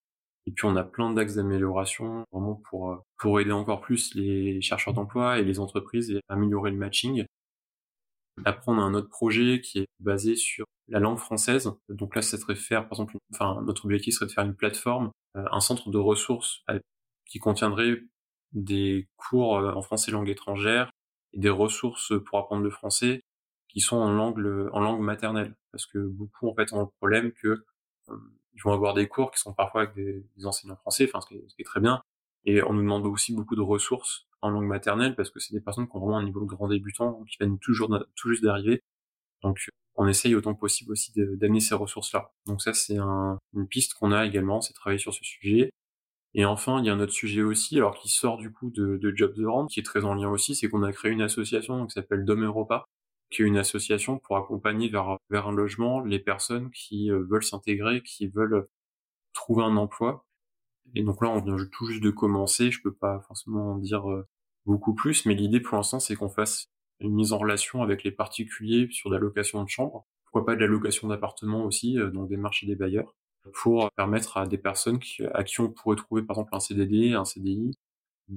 et 0.46 0.52
puis 0.52 0.66
on 0.66 0.76
a 0.76 0.84
plein 0.84 1.12
d'axes 1.14 1.36
d'amélioration 1.36 2.26
vraiment 2.32 2.62
pour 2.70 3.04
pour 3.18 3.40
aider 3.40 3.52
encore 3.52 3.82
plus 3.82 4.14
les 4.16 4.62
chercheurs 4.62 4.94
d'emploi 4.94 5.40
et 5.40 5.44
les 5.44 5.60
entreprises 5.60 6.12
et 6.12 6.20
améliorer 6.30 6.72
le 6.72 6.78
matching. 6.78 7.26
Après, 8.46 8.72
on 8.72 8.80
a 8.80 8.82
un 8.82 8.94
autre 8.94 9.10
projet 9.10 9.62
qui 9.62 9.80
est 9.80 9.88
basé 10.00 10.36
sur 10.36 10.66
la 10.90 11.00
langue 11.00 11.18
française. 11.18 11.72
Donc 11.90 12.16
là, 12.16 12.22
ça 12.22 12.38
serait 12.38 12.56
faire, 12.56 12.84
par 12.84 12.94
exemple, 13.00 13.18
enfin, 13.34 13.62
notre 13.64 13.86
objectif 13.86 14.16
serait 14.16 14.26
de 14.26 14.32
faire 14.32 14.44
une 14.44 14.56
plateforme, 14.56 15.12
euh, 15.38 15.46
un 15.52 15.60
centre 15.60 15.90
de 15.90 15.98
ressources 15.98 16.62
euh, 16.70 16.80
qui 17.26 17.40
contiendrait 17.40 18.02
des 18.54 19.08
cours 19.18 19.58
euh, 19.58 19.74
en 19.74 19.82
français 19.82 20.12
langue 20.12 20.30
étrangère 20.30 20.92
et 21.34 21.40
des 21.40 21.50
ressources 21.50 22.14
pour 22.26 22.40
apprendre 22.40 22.64
le 22.64 22.70
français 22.70 23.24
qui 23.68 23.80
sont 23.82 23.98
en 23.98 24.12
langue 24.12 24.38
en 24.72 24.80
langue 24.80 25.02
maternelle 25.02 25.56
parce 25.72 25.86
que 25.88 25.98
beaucoup 25.98 26.48
en 26.48 26.56
fait 26.56 26.72
ont 26.74 26.82
le 26.82 26.88
problème 27.00 27.32
que 27.32 27.66
ils 28.56 28.62
vont 28.62 28.74
avoir 28.74 28.94
des 28.94 29.08
cours 29.08 29.32
qui 29.32 29.40
sont 29.40 29.54
parfois 29.54 29.84
avec 29.84 29.96
des, 29.96 30.46
enseignants 30.46 30.76
français, 30.76 31.06
enfin 31.08 31.22
ce 31.22 31.28
qui, 31.28 31.36
est, 31.36 31.46
ce 31.48 31.56
qui, 31.56 31.62
est, 31.62 31.66
très 31.66 31.80
bien. 31.80 32.02
Et 32.46 32.62
on 32.64 32.74
nous 32.74 32.82
demande 32.82 33.06
aussi 33.06 33.34
beaucoup 33.34 33.56
de 33.56 33.62
ressources 33.62 34.28
en 34.42 34.50
langue 34.50 34.68
maternelle 34.68 35.16
parce 35.16 35.32
que 35.32 35.40
c'est 35.40 35.54
des 35.54 35.62
personnes 35.62 35.88
qui 35.88 35.96
ont 35.96 36.00
vraiment 36.00 36.18
un 36.18 36.24
niveau 36.24 36.42
de 36.42 36.46
grand 36.46 36.68
débutant, 36.68 37.24
qui 37.24 37.38
viennent 37.40 37.60
toujours 37.60 37.90
tout 38.16 38.30
juste 38.30 38.44
d'arriver. 38.44 38.82
Donc 39.42 39.60
on 39.96 40.08
essaye 40.08 40.36
autant 40.36 40.54
que 40.54 40.60
possible 40.60 40.92
aussi 40.92 41.12
d'amener 41.16 41.60
ces 41.60 41.76
ressources-là. 41.76 42.32
Donc 42.46 42.62
ça 42.62 42.74
c'est 42.74 42.98
un, 42.98 43.40
une 43.54 43.68
piste 43.68 43.94
qu'on 43.94 44.12
a 44.12 44.26
également, 44.26 44.62
c'est 44.62 44.74
travailler 44.74 45.00
sur 45.00 45.14
ce 45.14 45.24
sujet. 45.24 45.72
Et 46.36 46.46
enfin, 46.46 46.80
il 46.80 46.86
y 46.86 46.90
a 46.90 46.94
un 46.94 47.00
autre 47.00 47.14
sujet 47.14 47.44
aussi, 47.44 47.78
alors 47.78 47.96
qui 47.96 48.10
sort 48.10 48.38
du 48.38 48.52
coup 48.52 48.72
de, 48.72 48.98
de 48.98 49.14
Jobs 49.16 49.40
Around, 49.40 49.70
qui 49.70 49.80
est 49.80 49.84
très 49.84 50.04
en 50.04 50.16
lien 50.16 50.30
aussi, 50.30 50.56
c'est 50.56 50.68
qu'on 50.68 50.84
a 50.84 50.92
créé 50.92 51.12
une 51.12 51.22
association 51.22 51.86
qui 51.86 51.94
s'appelle 51.94 52.26
Dom 52.26 52.44
Europa, 52.44 52.88
qui 53.30 53.44
est 53.44 53.46
une 53.46 53.58
association 53.58 54.20
pour 54.20 54.38
accompagner 54.38 54.90
vers, 54.90 55.18
vers 55.30 55.48
un 55.48 55.52
logement 55.54 56.02
les 56.02 56.20
personnes 56.20 56.72
qui 56.72 57.12
euh, 57.12 57.24
veulent 57.30 57.44
s'intégrer, 57.44 58.02
qui 58.02 58.28
veulent 58.28 58.68
trouver 59.34 59.64
un 59.64 59.78
emploi. 59.78 60.26
Et 60.96 61.04
donc 61.04 61.22
là, 61.22 61.30
on 61.30 61.42
vient 61.42 61.58
tout 61.72 61.88
juste 61.88 62.04
de 62.04 62.12
commencer, 62.12 62.72
je 62.72 62.82
peux 62.82 62.94
pas 62.94 63.20
forcément 63.28 63.74
en 63.74 63.78
dire 63.78 64.10
euh, 64.10 64.28
beaucoup 64.66 64.94
plus, 64.94 65.26
mais 65.26 65.36
l'idée 65.36 65.60
pour 65.60 65.78
l'instant, 65.78 66.00
c'est 66.00 66.16
qu'on 66.16 66.30
fasse 66.30 66.68
une 67.00 67.14
mise 67.14 67.34
en 67.34 67.38
relation 67.38 67.82
avec 67.84 68.04
les 68.04 68.12
particuliers 68.12 68.88
sur 68.92 69.10
la 69.10 69.20
location 69.20 69.64
de 69.64 69.70
chambres, 69.70 70.06
pourquoi 70.26 70.46
pas 70.46 70.56
de 70.56 70.62
la 70.62 70.68
location 70.68 71.08
d'appartements 71.08 71.66
aussi, 71.66 71.98
euh, 71.98 72.12
donc 72.12 72.30
des 72.30 72.38
marchés 72.38 72.68
des 72.68 72.76
bailleurs, 72.76 73.16
pour 73.52 73.92
permettre 73.92 74.38
à 74.38 74.48
des 74.48 74.58
personnes 74.58 75.00
qui, 75.00 75.24
à 75.34 75.44
qui 75.44 75.60
on 75.60 75.70
pourrait 75.70 75.98
trouver 75.98 76.24
par 76.24 76.36
exemple 76.36 76.56
un 76.56 76.60
CDD, 76.60 77.14
un 77.14 77.26
CDI 77.26 77.74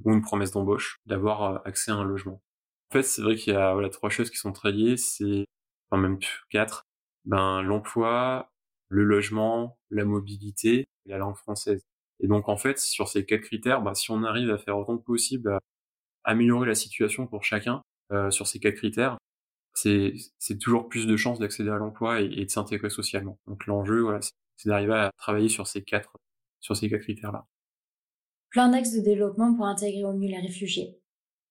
ou 0.04 0.12
une 0.12 0.22
promesse 0.22 0.50
d'embauche, 0.52 0.98
d'avoir 1.06 1.66
accès 1.66 1.90
à 1.90 1.94
un 1.94 2.04
logement. 2.04 2.42
En 2.90 2.92
fait, 2.94 3.02
c'est 3.02 3.22
vrai 3.22 3.36
qu'il 3.36 3.52
y 3.52 3.56
a 3.56 3.72
voilà, 3.72 3.88
trois 3.88 4.10
choses 4.10 4.30
qui 4.30 4.36
sont 4.36 4.52
très 4.52 4.72
liées, 4.72 4.96
c'est, 4.96 5.46
enfin 5.90 6.00
même 6.00 6.18
quatre, 6.50 6.84
ben, 7.24 7.62
l'emploi, 7.62 8.50
le 8.88 9.04
logement, 9.04 9.78
la 9.90 10.04
mobilité 10.04 10.86
et 11.06 11.10
la 11.10 11.18
langue 11.18 11.36
française. 11.36 11.82
Et 12.20 12.28
donc, 12.28 12.48
en 12.48 12.56
fait, 12.56 12.78
sur 12.78 13.08
ces 13.08 13.26
quatre 13.26 13.42
critères, 13.42 13.82
ben, 13.82 13.94
si 13.94 14.10
on 14.10 14.22
arrive 14.24 14.50
à 14.50 14.58
faire 14.58 14.78
autant 14.78 14.96
que 14.98 15.04
possible 15.04 15.50
à 15.52 15.60
améliorer 16.24 16.66
la 16.68 16.74
situation 16.74 17.26
pour 17.26 17.44
chacun 17.44 17.82
euh, 18.12 18.30
sur 18.30 18.46
ces 18.46 18.60
quatre 18.60 18.76
critères, 18.76 19.18
c'est, 19.74 20.14
c'est 20.38 20.58
toujours 20.58 20.88
plus 20.88 21.06
de 21.06 21.16
chances 21.16 21.38
d'accéder 21.38 21.70
à 21.70 21.76
l'emploi 21.76 22.22
et, 22.22 22.26
et, 22.26 22.44
de 22.46 22.50
s'intégrer 22.50 22.90
socialement. 22.90 23.38
Donc, 23.46 23.66
l'enjeu, 23.66 24.00
voilà, 24.00 24.22
c'est 24.22 24.32
d'arriver 24.64 24.94
à 24.94 25.12
travailler 25.16 25.48
sur 25.48 25.66
ces 25.66 25.82
quatre, 25.82 26.16
sur 26.60 26.76
ces 26.76 26.88
quatre 26.88 27.02
critères-là. 27.02 27.46
Plein 28.50 28.68
d'axes 28.68 28.94
de 28.94 29.00
développement 29.00 29.54
pour 29.54 29.66
intégrer 29.66 30.04
au 30.04 30.12
mieux 30.12 30.28
les 30.28 30.40
réfugiés. 30.40 30.98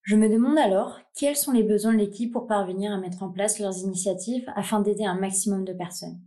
Je 0.02 0.16
me 0.16 0.28
demande 0.28 0.58
alors 0.58 1.00
quels 1.16 1.36
sont 1.36 1.52
les 1.52 1.62
besoins 1.62 1.92
de 1.92 1.98
l'équipe 1.98 2.32
pour 2.32 2.46
parvenir 2.46 2.92
à 2.92 2.98
mettre 2.98 3.22
en 3.22 3.30
place 3.30 3.58
leurs 3.58 3.78
initiatives 3.78 4.44
afin 4.54 4.80
d'aider 4.80 5.04
un 5.04 5.18
maximum 5.18 5.64
de 5.64 5.72
personnes? 5.72 6.20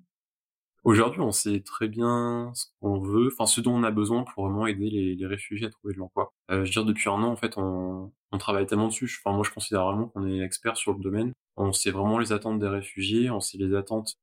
Aujourd'hui, 0.86 1.20
on 1.20 1.32
sait 1.32 1.62
très 1.62 1.90
bien 1.90 2.52
ce 2.56 2.66
qu'on 2.80 3.00
veut, 3.00 3.30
enfin 3.34 3.46
ce 3.46 3.60
dont 3.60 3.74
on 3.74 3.84
a 3.84 3.92
besoin 3.92 4.24
pour 4.24 4.46
vraiment 4.46 4.66
aider 4.66 4.90
les, 4.90 5.16
les 5.16 5.26
réfugiés 5.26 5.68
à 5.68 5.70
trouver 5.70 5.94
de 5.94 6.00
l'emploi. 6.00 6.34
Euh, 6.52 6.64
je 6.64 6.70
veux 6.70 6.72
dire, 6.72 6.86
depuis 6.86 7.10
un 7.10 7.22
an, 7.22 7.32
en 7.32 7.36
fait, 7.36 7.58
on, 7.58 8.14
on 8.32 8.38
travaille 8.38 8.66
tellement 8.66 8.88
dessus. 8.88 9.20
Enfin, 9.24 9.36
moi, 9.36 9.46
je 9.46 9.52
considère 9.52 9.86
vraiment 9.86 10.08
qu'on 10.08 10.26
est 10.26 10.40
expert 10.40 10.78
sur 10.78 10.94
le 10.94 11.00
domaine. 11.00 11.34
On 11.58 11.74
sait 11.74 11.92
vraiment 11.92 12.18
les 12.18 12.32
attentes 12.32 12.60
des 12.60 12.68
réfugiés, 12.68 13.30
on 13.30 13.42
sait 13.42 13.58
les 13.58 13.76
attentes, 13.76 14.16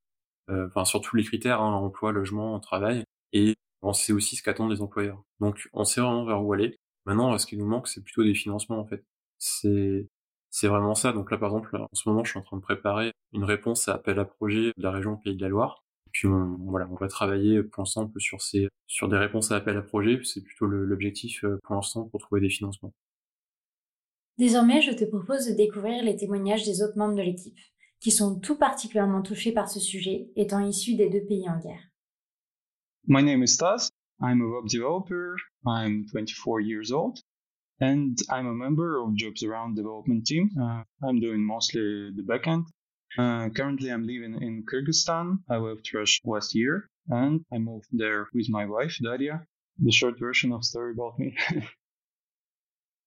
euh, 0.50 0.66
enfin 0.68 0.84
surtout 0.84 1.16
les 1.16 1.24
critères, 1.24 1.60
hein, 1.60 1.74
emploi, 1.74 2.12
logement, 2.12 2.58
travail, 2.60 3.04
et 3.32 3.54
on 3.82 3.92
sait 3.92 4.12
aussi 4.12 4.36
ce 4.36 4.42
qu'attendent 4.42 4.70
les 4.70 4.82
employeurs. 4.82 5.22
Donc, 5.40 5.68
on 5.72 5.84
sait 5.84 6.00
vraiment 6.00 6.24
vers 6.24 6.42
où 6.44 6.52
aller. 6.52 6.76
Maintenant, 7.04 7.36
ce 7.38 7.46
qui 7.46 7.56
nous 7.56 7.66
manque, 7.66 7.88
c'est 7.88 8.02
plutôt 8.02 8.24
des 8.24 8.34
financements, 8.34 8.78
en 8.80 8.86
fait 8.86 9.04
c'est 9.38 10.08
c'est 10.50 10.68
vraiment 10.68 10.94
ça. 10.94 11.12
Donc 11.12 11.30
là, 11.30 11.38
par 11.38 11.50
exemple, 11.50 11.76
en 11.76 11.88
ce 11.92 12.08
moment, 12.08 12.24
je 12.24 12.30
suis 12.30 12.38
en 12.38 12.42
train 12.42 12.56
de 12.56 12.62
préparer 12.62 13.12
une 13.32 13.44
réponse 13.44 13.88
à 13.88 13.94
appel 13.94 14.18
à 14.18 14.24
projet 14.24 14.72
de 14.76 14.82
la 14.82 14.90
région 14.90 15.16
Pays 15.16 15.36
de 15.36 15.42
la 15.42 15.48
Loire. 15.48 15.84
puis 16.12 16.26
on, 16.28 16.56
voilà, 16.68 16.88
on 16.90 16.94
va 16.94 17.08
travailler 17.08 17.62
pour 17.62 17.82
l'instant 17.82 18.10
sur 18.16 18.40
ces 18.40 18.68
sur 18.86 19.08
des 19.08 19.18
réponses 19.18 19.52
à 19.52 19.56
appel 19.56 19.76
à 19.76 19.82
projet. 19.82 20.18
C'est 20.24 20.42
plutôt 20.42 20.66
l'objectif 20.66 21.44
euh, 21.44 21.58
pour 21.64 21.74
l'instant 21.74 22.08
pour 22.08 22.20
trouver 22.20 22.40
des 22.40 22.48
financements. 22.48 22.94
Désormais, 24.38 24.82
je 24.82 24.92
te 24.92 25.04
propose 25.04 25.46
de 25.46 25.54
découvrir 25.54 26.02
les 26.04 26.16
témoignages 26.16 26.64
des 26.64 26.82
autres 26.82 26.96
membres 26.96 27.16
de 27.16 27.22
l'équipe, 27.22 27.58
qui 28.00 28.10
sont 28.10 28.38
tout 28.38 28.56
particulièrement 28.56 29.22
touchés 29.22 29.52
par 29.52 29.68
ce 29.68 29.80
sujet, 29.80 30.30
étant 30.36 30.60
issus 30.60 30.96
des 30.96 31.08
deux 31.08 31.24
pays 31.24 31.48
en 31.48 31.58
guerre. 31.58 31.82
My 33.06 33.22
name 33.22 33.42
is 33.42 33.54
Stas. 33.54 33.90
I'm 34.20 34.40
a 34.40 34.46
web 34.46 34.68
developer. 34.68 35.36
I'm 35.66 36.06
24 36.10 36.60
years 36.60 36.90
old. 36.90 37.20
and 37.80 38.18
I'm 38.30 38.46
a 38.46 38.54
member 38.54 38.96
of 39.02 39.14
Jobs 39.14 39.42
Around 39.42 39.76
development 39.76 40.26
team. 40.26 40.50
Uh, 40.60 40.82
I'm 41.06 41.20
doing 41.20 41.44
mostly 41.44 42.10
the 42.14 42.22
backend. 42.22 42.64
Uh, 43.18 43.48
currently, 43.50 43.90
I'm 43.90 44.06
living 44.06 44.40
in 44.42 44.64
Kyrgyzstan. 44.64 45.38
I 45.48 45.56
left 45.56 45.92
Russia 45.92 46.20
last 46.24 46.54
year, 46.54 46.88
and 47.08 47.44
I 47.52 47.58
moved 47.58 47.88
there 47.92 48.28
with 48.34 48.46
my 48.48 48.66
wife 48.66 48.96
Daria. 49.02 49.46
The 49.78 49.92
short 49.92 50.18
version 50.18 50.52
of 50.52 50.64
story 50.64 50.92
about 50.92 51.18
me. 51.18 51.36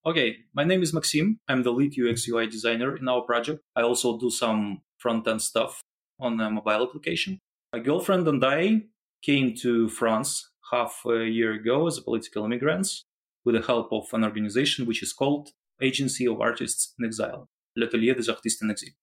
okay, 0.09 0.37
my 0.55 0.63
name 0.63 0.81
is 0.81 0.91
Maxim. 0.91 1.39
I'm 1.47 1.61
the 1.61 1.71
lead 1.71 1.93
UX 1.93 2.27
UI 2.27 2.47
designer 2.47 2.97
in 2.97 3.07
our 3.07 3.21
project. 3.21 3.59
I 3.75 3.83
also 3.83 4.17
do 4.17 4.31
some 4.31 4.81
front 4.97 5.27
end 5.27 5.41
stuff 5.41 5.81
on 6.19 6.39
a 6.41 6.49
mobile 6.49 6.83
application. 6.83 7.37
My 7.71 7.79
girlfriend 7.79 8.27
and 8.27 8.43
I 8.43 8.81
came 9.21 9.53
to 9.57 9.87
France 9.87 10.49
half 10.71 11.03
a 11.05 11.25
year 11.25 11.53
ago 11.53 11.85
as 11.85 11.99
political 11.99 12.43
immigrants 12.45 13.03
with 13.45 13.53
the 13.53 13.61
help 13.61 13.93
of 13.93 14.07
an 14.13 14.23
organization 14.23 14.87
which 14.87 15.03
is 15.03 15.13
called 15.13 15.49
Agency 15.79 16.27
of 16.27 16.41
Artists 16.41 16.95
in 16.97 17.05
Exile, 17.05 17.47
L'Atelier 17.75 18.15
des 18.15 18.29
Artistes 18.29 18.63
en 18.63 18.71
Exil. 18.71 18.93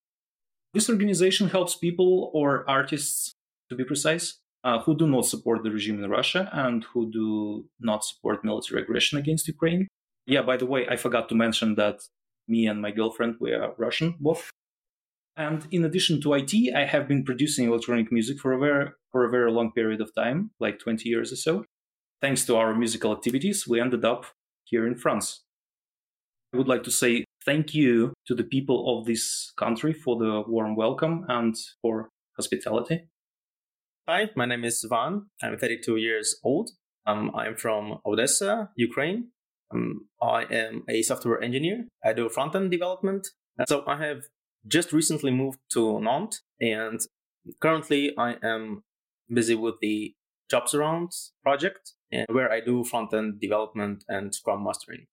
This 0.75 0.91
organization 0.91 1.49
helps 1.49 1.77
people 1.77 2.33
or 2.35 2.69
artists, 2.69 3.33
to 3.71 3.77
be 3.77 3.85
precise, 3.85 4.41
uh, 4.65 4.81
who 4.81 4.97
do 4.97 5.07
not 5.07 5.25
support 5.25 5.63
the 5.63 5.71
regime 5.71 6.03
in 6.03 6.11
Russia 6.11 6.51
and 6.53 6.85
who 6.93 7.11
do 7.13 7.65
not 7.79 8.05
support 8.05 8.45
military 8.45 8.83
aggression 8.83 9.19
against 9.19 9.47
Ukraine. 9.47 9.87
Yeah, 10.26 10.42
by 10.42 10.56
the 10.56 10.66
way, 10.66 10.87
I 10.88 10.97
forgot 10.97 11.28
to 11.28 11.35
mention 11.35 11.76
that 11.76 12.00
me 12.49 12.66
and 12.66 12.83
my 12.83 12.90
girlfriend 12.90 13.37
we 13.40 13.52
are 13.52 13.75
Russian 13.78 14.16
both. 14.21 14.50
And 15.37 15.66
in 15.71 15.85
addition 15.85 16.21
to 16.23 16.35
IT, 16.35 16.75
I 16.75 16.85
have 16.85 17.06
been 17.06 17.25
producing 17.25 17.68
electronic 17.68 18.11
music 18.11 18.38
for 18.40 18.52
a 18.52 18.59
very 18.59 18.90
for 19.12 19.25
a 19.25 19.30
very 19.30 19.52
long 19.52 19.73
period 19.73 20.00
of 20.00 20.14
time, 20.14 20.50
like 20.59 20.78
20 20.78 21.09
years 21.09 21.33
or 21.33 21.37
so 21.37 21.64
thanks 22.21 22.45
to 22.47 22.56
our 22.56 22.75
musical 22.75 23.12
activities, 23.12 23.66
we 23.68 23.80
ended 23.80 24.04
up 24.04 24.26
here 24.64 24.87
in 24.87 24.95
France. 24.95 25.45
I 26.52 26.56
would 26.56 26.68
like 26.68 26.83
to 26.85 26.90
say 26.90 27.25
thank 27.45 27.75
you 27.75 28.12
to 28.26 28.35
the 28.35 28.45
people 28.45 28.99
of 28.99 29.06
this 29.06 29.52
country 29.56 29.92
for 29.92 30.16
the 30.16 30.42
warm 30.47 30.76
welcome 30.76 31.25
and 31.28 31.54
for 31.83 32.09
hospitality. 32.37 33.09
Hi, 34.09 34.30
my 34.37 34.47
name 34.47 34.64
is 34.64 34.85
Van. 34.88 35.26
I'm 35.42 35.59
32 35.59 35.97
years 35.97 36.37
old. 36.42 36.71
Um, 37.06 37.30
I'm 37.35 37.56
from 37.56 37.99
Odessa, 38.04 38.71
Ukraine. 38.76 39.30
Um, 39.73 40.09
I 40.23 40.45
am 40.51 40.85
a 40.89 41.03
software 41.03 41.43
engineer. 41.43 41.87
I 42.05 42.13
do 42.13 42.29
front-end 42.29 42.71
development. 42.71 43.29
So 43.67 43.83
I 43.87 43.97
have 44.05 44.23
just 44.67 44.93
recently 44.93 45.31
moved 45.31 45.59
to 45.73 46.01
Nantes 46.01 46.43
and 46.61 47.01
currently 47.61 48.13
I 48.19 48.37
am 48.43 48.83
busy 49.33 49.55
with 49.55 49.77
the 49.81 50.15
Jobs 50.51 50.75
Around 50.75 51.11
project 51.43 51.95
where 52.29 52.51
I 52.53 52.61
do 52.61 52.85
front-end 52.85 53.41
development 53.41 54.05
and 54.09 54.35
Scrum 54.35 54.63
mastering. 54.63 55.07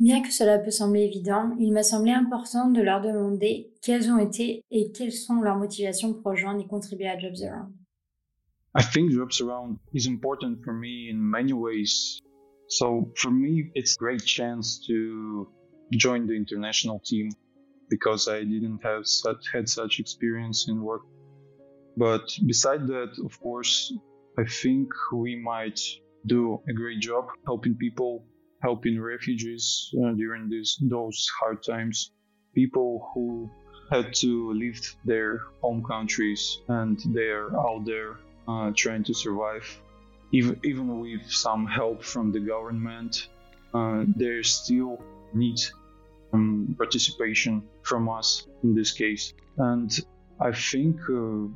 Bien 0.00 0.22
que 0.22 0.32
cela 0.32 0.58
peut 0.58 0.72
sembler 0.72 1.04
évident, 1.04 1.54
il 1.60 1.72
m'a 1.72 1.84
semblé 1.84 2.10
important 2.10 2.68
de 2.70 2.82
leur 2.82 3.00
demander 3.00 3.70
quelles 3.80 4.10
ont 4.10 4.18
été 4.18 4.64
et 4.72 4.90
quelles 4.90 5.12
sont 5.12 5.40
leurs 5.40 5.56
motivations 5.56 6.12
pour 6.14 6.32
rejoindre 6.32 6.60
et 6.60 6.66
contribuer 6.66 7.06
à 7.06 7.16
Jobs 7.16 7.42
Around. 7.44 7.72
I 8.76 8.82
think 8.82 9.12
Jobs 9.12 9.40
Around 9.40 9.78
is 9.92 10.08
important 10.08 10.56
for 10.64 10.72
me 10.72 11.08
in 11.08 11.16
many 11.16 11.52
ways. 11.52 12.18
So 12.78 13.08
for 13.16 13.30
me, 13.30 13.70
it's 13.76 13.94
a 13.94 13.98
great 13.98 14.24
chance 14.24 14.84
to 14.88 15.48
join 15.92 16.26
the 16.26 16.34
international 16.34 16.98
team 17.04 17.30
because 17.88 18.26
I 18.26 18.42
didn't 18.42 18.80
have 18.82 19.06
such, 19.06 19.42
had 19.52 19.68
such 19.68 20.00
experience 20.00 20.66
in 20.68 20.82
work. 20.82 21.02
But 21.96 22.26
beside 22.44 22.88
that, 22.88 23.12
of 23.24 23.40
course, 23.40 23.94
I 24.36 24.44
think 24.44 24.88
we 25.12 25.36
might 25.36 25.78
do 26.26 26.60
a 26.68 26.72
great 26.72 27.00
job 27.00 27.28
helping 27.46 27.76
people, 27.76 28.24
helping 28.60 29.00
refugees 29.00 29.94
uh, 30.02 30.10
during 30.14 30.48
this, 30.48 30.76
those 30.82 31.28
hard 31.38 31.62
times, 31.62 32.10
people 32.56 33.08
who 33.14 33.48
had 33.92 34.12
to 34.14 34.52
leave 34.52 34.80
their 35.04 35.42
home 35.62 35.84
countries 35.84 36.58
and 36.66 36.98
they're 37.14 37.56
out 37.56 37.84
there 37.84 38.16
uh, 38.48 38.72
trying 38.74 39.04
to 39.04 39.14
survive. 39.14 39.64
Even, 40.32 40.58
even 40.64 41.00
with 41.00 41.30
some 41.30 41.66
help 41.66 42.02
from 42.02 42.32
the 42.32 42.40
government, 42.40 43.28
uh, 43.72 44.04
there 44.16 44.42
still 44.42 45.02
needs 45.32 45.72
um, 46.32 46.74
participation 46.76 47.62
from 47.82 48.08
us 48.08 48.46
in 48.62 48.74
this 48.74 48.92
case. 48.92 49.32
And 49.58 49.90
I 50.40 50.52
think 50.52 50.96
uh, 51.08 51.46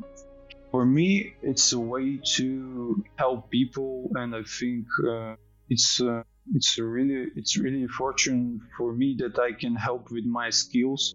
for 0.71 0.85
me, 0.85 1.35
it's 1.43 1.73
a 1.73 1.79
way 1.79 2.21
to 2.37 3.05
help 3.17 3.51
people, 3.51 4.11
and 4.15 4.35
I 4.35 4.43
think 4.43 4.87
uh, 5.09 5.35
it's 5.69 6.01
uh, 6.01 6.23
it's 6.55 6.79
really 6.79 7.29
it's 7.37 7.57
really 7.57 7.87
fortunate 7.89 8.61
for 8.77 8.93
me 8.93 9.17
that 9.19 9.39
I 9.39 9.53
can 9.53 9.75
help 9.75 10.11
with 10.11 10.25
my 10.25 10.51
skills. 10.51 11.15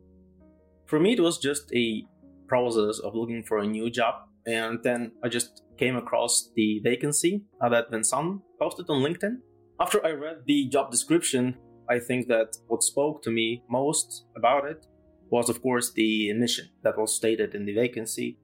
For 0.88 1.00
me, 1.00 1.14
it 1.14 1.20
was 1.20 1.38
just 1.38 1.72
a 1.74 2.04
process 2.48 3.00
of 3.00 3.16
looking 3.16 3.44
for 3.44 3.60
a 3.60 3.68
new 3.68 3.90
job. 3.90 4.16
And 4.46 4.80
then 4.84 5.12
I 5.24 5.30
just 5.30 5.64
came 5.78 5.96
across 5.96 6.52
the 6.56 6.80
vacancy 6.84 7.44
that 7.62 7.90
Vincent 7.92 8.42
posted 8.60 8.86
on 8.90 9.02
LinkedIn. 9.02 9.38
After 9.80 10.06
I 10.06 10.12
read 10.12 10.44
the 10.46 10.68
job 10.70 10.92
description, 10.92 11.58
I 11.90 12.00
think 12.00 12.28
that 12.28 12.56
what 12.68 12.84
spoke 12.84 13.22
to 13.24 13.32
me 13.32 13.64
most 13.70 14.26
about 14.38 14.66
it 14.66 14.86
was, 15.30 15.50
of 15.50 15.62
course, 15.62 15.92
the 15.94 16.32
mission 16.34 16.70
that 16.84 16.98
was 16.98 17.16
stated 17.16 17.56
in 17.56 17.66
the 17.66 17.74
vacancy, 17.74 18.38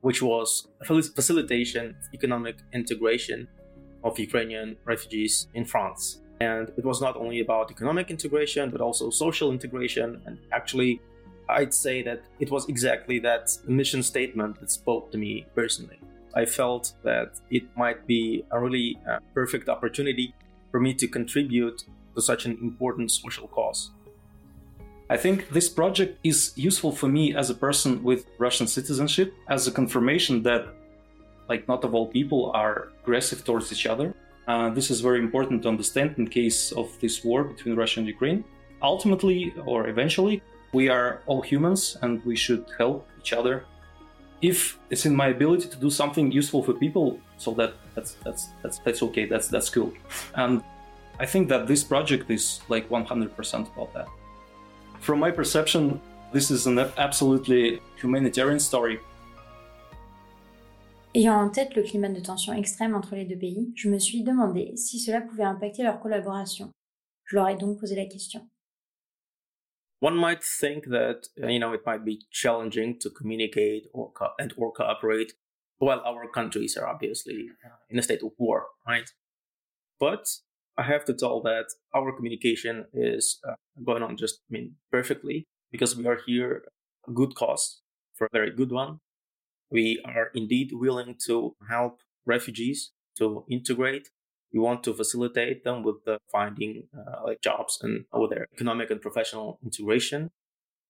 which 0.00 0.22
was 0.22 0.68
facilitation 0.86 1.96
of 1.98 2.14
economic 2.14 2.56
integration 2.72 3.48
of 4.04 4.18
Ukrainian 4.18 4.76
refugees 4.84 5.48
in 5.54 5.64
France. 5.64 6.22
And 6.40 6.70
it 6.76 6.84
was 6.84 7.00
not 7.00 7.16
only 7.16 7.40
about 7.40 7.70
economic 7.70 8.10
integration, 8.10 8.70
but 8.70 8.80
also 8.80 9.10
social 9.10 9.50
integration. 9.50 10.22
And 10.26 10.38
actually, 10.52 11.00
I'd 11.48 11.74
say 11.74 12.02
that 12.02 12.22
it 12.40 12.50
was 12.50 12.68
exactly 12.68 13.18
that 13.20 13.56
mission 13.66 14.02
statement 14.02 14.60
that 14.60 14.70
spoke 14.70 15.10
to 15.12 15.18
me 15.18 15.46
personally. 15.54 15.98
I 16.34 16.44
felt 16.44 16.92
that 17.02 17.40
it 17.50 17.64
might 17.76 18.06
be 18.06 18.44
a 18.50 18.60
really 18.60 18.98
uh, 19.08 19.18
perfect 19.34 19.68
opportunity 19.68 20.34
for 20.70 20.78
me 20.78 20.94
to 20.94 21.08
contribute 21.08 21.84
to 22.14 22.20
such 22.20 22.44
an 22.44 22.58
important 22.62 23.10
social 23.10 23.48
cause. 23.48 23.90
I 25.10 25.16
think 25.16 25.48
this 25.48 25.70
project 25.70 26.18
is 26.22 26.52
useful 26.54 26.92
for 26.92 27.08
me 27.08 27.34
as 27.34 27.48
a 27.48 27.54
person 27.54 28.02
with 28.02 28.26
Russian 28.38 28.66
citizenship 28.66 29.32
as 29.48 29.66
a 29.66 29.72
confirmation 29.72 30.42
that 30.42 30.68
like 31.48 31.66
not 31.66 31.82
of 31.82 31.94
all 31.94 32.06
people 32.06 32.52
are 32.54 32.88
aggressive 33.02 33.42
towards 33.42 33.72
each 33.72 33.86
other. 33.86 34.14
Uh, 34.46 34.68
this 34.70 34.90
is 34.90 35.00
very 35.00 35.18
important 35.18 35.62
to 35.62 35.68
understand 35.68 36.14
in 36.18 36.26
case 36.28 36.72
of 36.72 36.86
this 37.00 37.24
war 37.24 37.44
between 37.44 37.74
Russia 37.74 38.00
and 38.00 38.06
Ukraine. 38.06 38.44
Ultimately, 38.82 39.54
or 39.64 39.88
eventually, 39.88 40.42
we 40.72 40.88
are 40.88 41.20
all 41.26 41.42
humans 41.42 41.96
and 42.02 42.24
we 42.24 42.36
should 42.36 42.64
help 42.78 43.08
each 43.18 43.32
other. 43.32 43.64
If 44.40 44.78
it's 44.90 45.04
in 45.06 45.14
my 45.16 45.28
ability 45.28 45.68
to 45.68 45.76
do 45.76 45.90
something 45.90 46.30
useful 46.30 46.62
for 46.62 46.72
people, 46.72 47.18
so 47.38 47.52
that 47.54 47.74
that's 47.94 48.12
that's 48.24 48.48
that's 48.62 48.78
that's 48.78 49.02
okay. 49.02 49.26
That's 49.26 49.48
that's 49.48 49.68
cool. 49.70 49.92
And 50.34 50.62
I 51.18 51.26
think 51.26 51.48
that 51.48 51.66
this 51.66 51.82
project 51.82 52.30
is 52.30 52.60
like 52.68 52.88
100% 52.88 53.72
about 53.74 53.92
that. 53.94 54.06
From 55.00 55.18
my 55.18 55.32
perception, 55.32 56.00
this 56.32 56.50
is 56.50 56.66
an 56.66 56.78
absolutely 56.78 57.80
humanitarian 57.96 58.60
story 58.60 59.00
Ayant 61.14 61.40
en 61.40 61.48
tête 61.48 61.74
le 61.74 61.82
climat 61.82 62.10
de 62.10 62.20
tension 62.20 62.52
extrême 62.52 62.94
entre 62.94 63.16
les 63.16 63.24
deux 63.24 63.38
pays, 63.38 63.72
je 63.74 63.88
me 63.88 63.98
suis 63.98 64.22
demandé 64.22 64.76
si 64.76 65.00
cela 65.00 65.22
pouvait 65.22 65.42
impacter 65.42 65.82
leur 65.82 66.00
collaboration. 66.00 66.70
Je 67.24 67.36
leur 67.36 67.48
ai 67.48 67.56
donc 67.56 67.80
posé 67.80 67.96
la 67.96 68.04
question. 68.04 68.46
One 70.00 70.16
might 70.16 70.44
think 70.44 70.86
that 70.86 71.26
uh, 71.42 71.48
you 71.48 71.58
know 71.58 71.72
it 71.72 71.84
might 71.84 72.04
be 72.04 72.22
challenging 72.30 72.98
to 73.00 73.10
communicate 73.10 73.86
or 73.92 74.12
co- 74.12 74.34
and 74.38 74.52
or 74.56 74.72
cooperate 74.72 75.32
while 75.78 76.00
our 76.00 76.28
countries 76.28 76.76
are 76.76 76.86
obviously 76.86 77.48
uh, 77.64 77.76
in 77.90 77.98
a 77.98 78.02
state 78.02 78.22
of 78.22 78.32
war, 78.38 78.66
right? 78.86 79.10
But 80.00 80.26
I 80.76 80.84
have 80.84 81.04
to 81.06 81.14
tell 81.14 81.40
that 81.42 81.66
our 81.94 82.12
communication 82.12 82.86
is 82.92 83.40
uh, 83.48 83.54
going 83.84 84.02
on 84.02 84.16
just 84.16 84.40
I 84.50 84.52
mean 84.52 84.76
perfectly 84.90 85.46
because 85.72 85.96
we 85.96 86.06
are 86.06 86.20
here 86.26 86.64
a 87.08 87.12
good 87.12 87.34
cause 87.34 87.82
for 88.14 88.26
a 88.26 88.30
very 88.32 88.50
good 88.50 88.70
one 88.72 89.00
we 89.70 90.00
are 90.04 90.30
indeed 90.34 90.70
willing 90.72 91.16
to 91.26 91.54
help 91.68 92.00
refugees 92.26 92.92
to 93.18 93.44
integrate. 93.50 94.08
We 94.52 94.60
want 94.60 94.82
to 94.84 94.94
facilitate 94.94 95.64
them 95.64 95.82
with 95.82 96.04
the 96.04 96.18
finding 96.32 96.88
uh, 96.96 97.24
like 97.24 97.40
jobs 97.42 97.78
and 97.82 98.04
with 98.12 98.30
their 98.30 98.46
economic 98.52 98.90
and 98.90 99.00
professional 99.00 99.58
integration. 99.62 100.30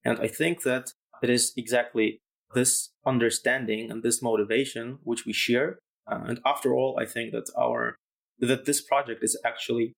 And 0.05 0.19
I 0.21 0.29
think 0.29 0.63
that 0.63 0.93
it 1.23 1.31
is 1.31 1.53
exactly 1.57 2.21
this 2.55 2.91
understanding 3.05 3.91
and 3.91 4.03
this 4.03 4.23
motivation 4.23 4.99
which 5.03 5.27
we 5.27 5.33
share. 5.33 5.79
Uh, 6.11 6.21
and 6.27 6.41
after 6.47 6.75
all, 6.75 6.99
I 7.01 7.05
think 7.05 7.33
that 7.33 7.51
our 7.57 7.97
that 8.39 8.65
this 8.67 8.81
project 8.81 9.25
is 9.25 9.37
actually 9.45 9.95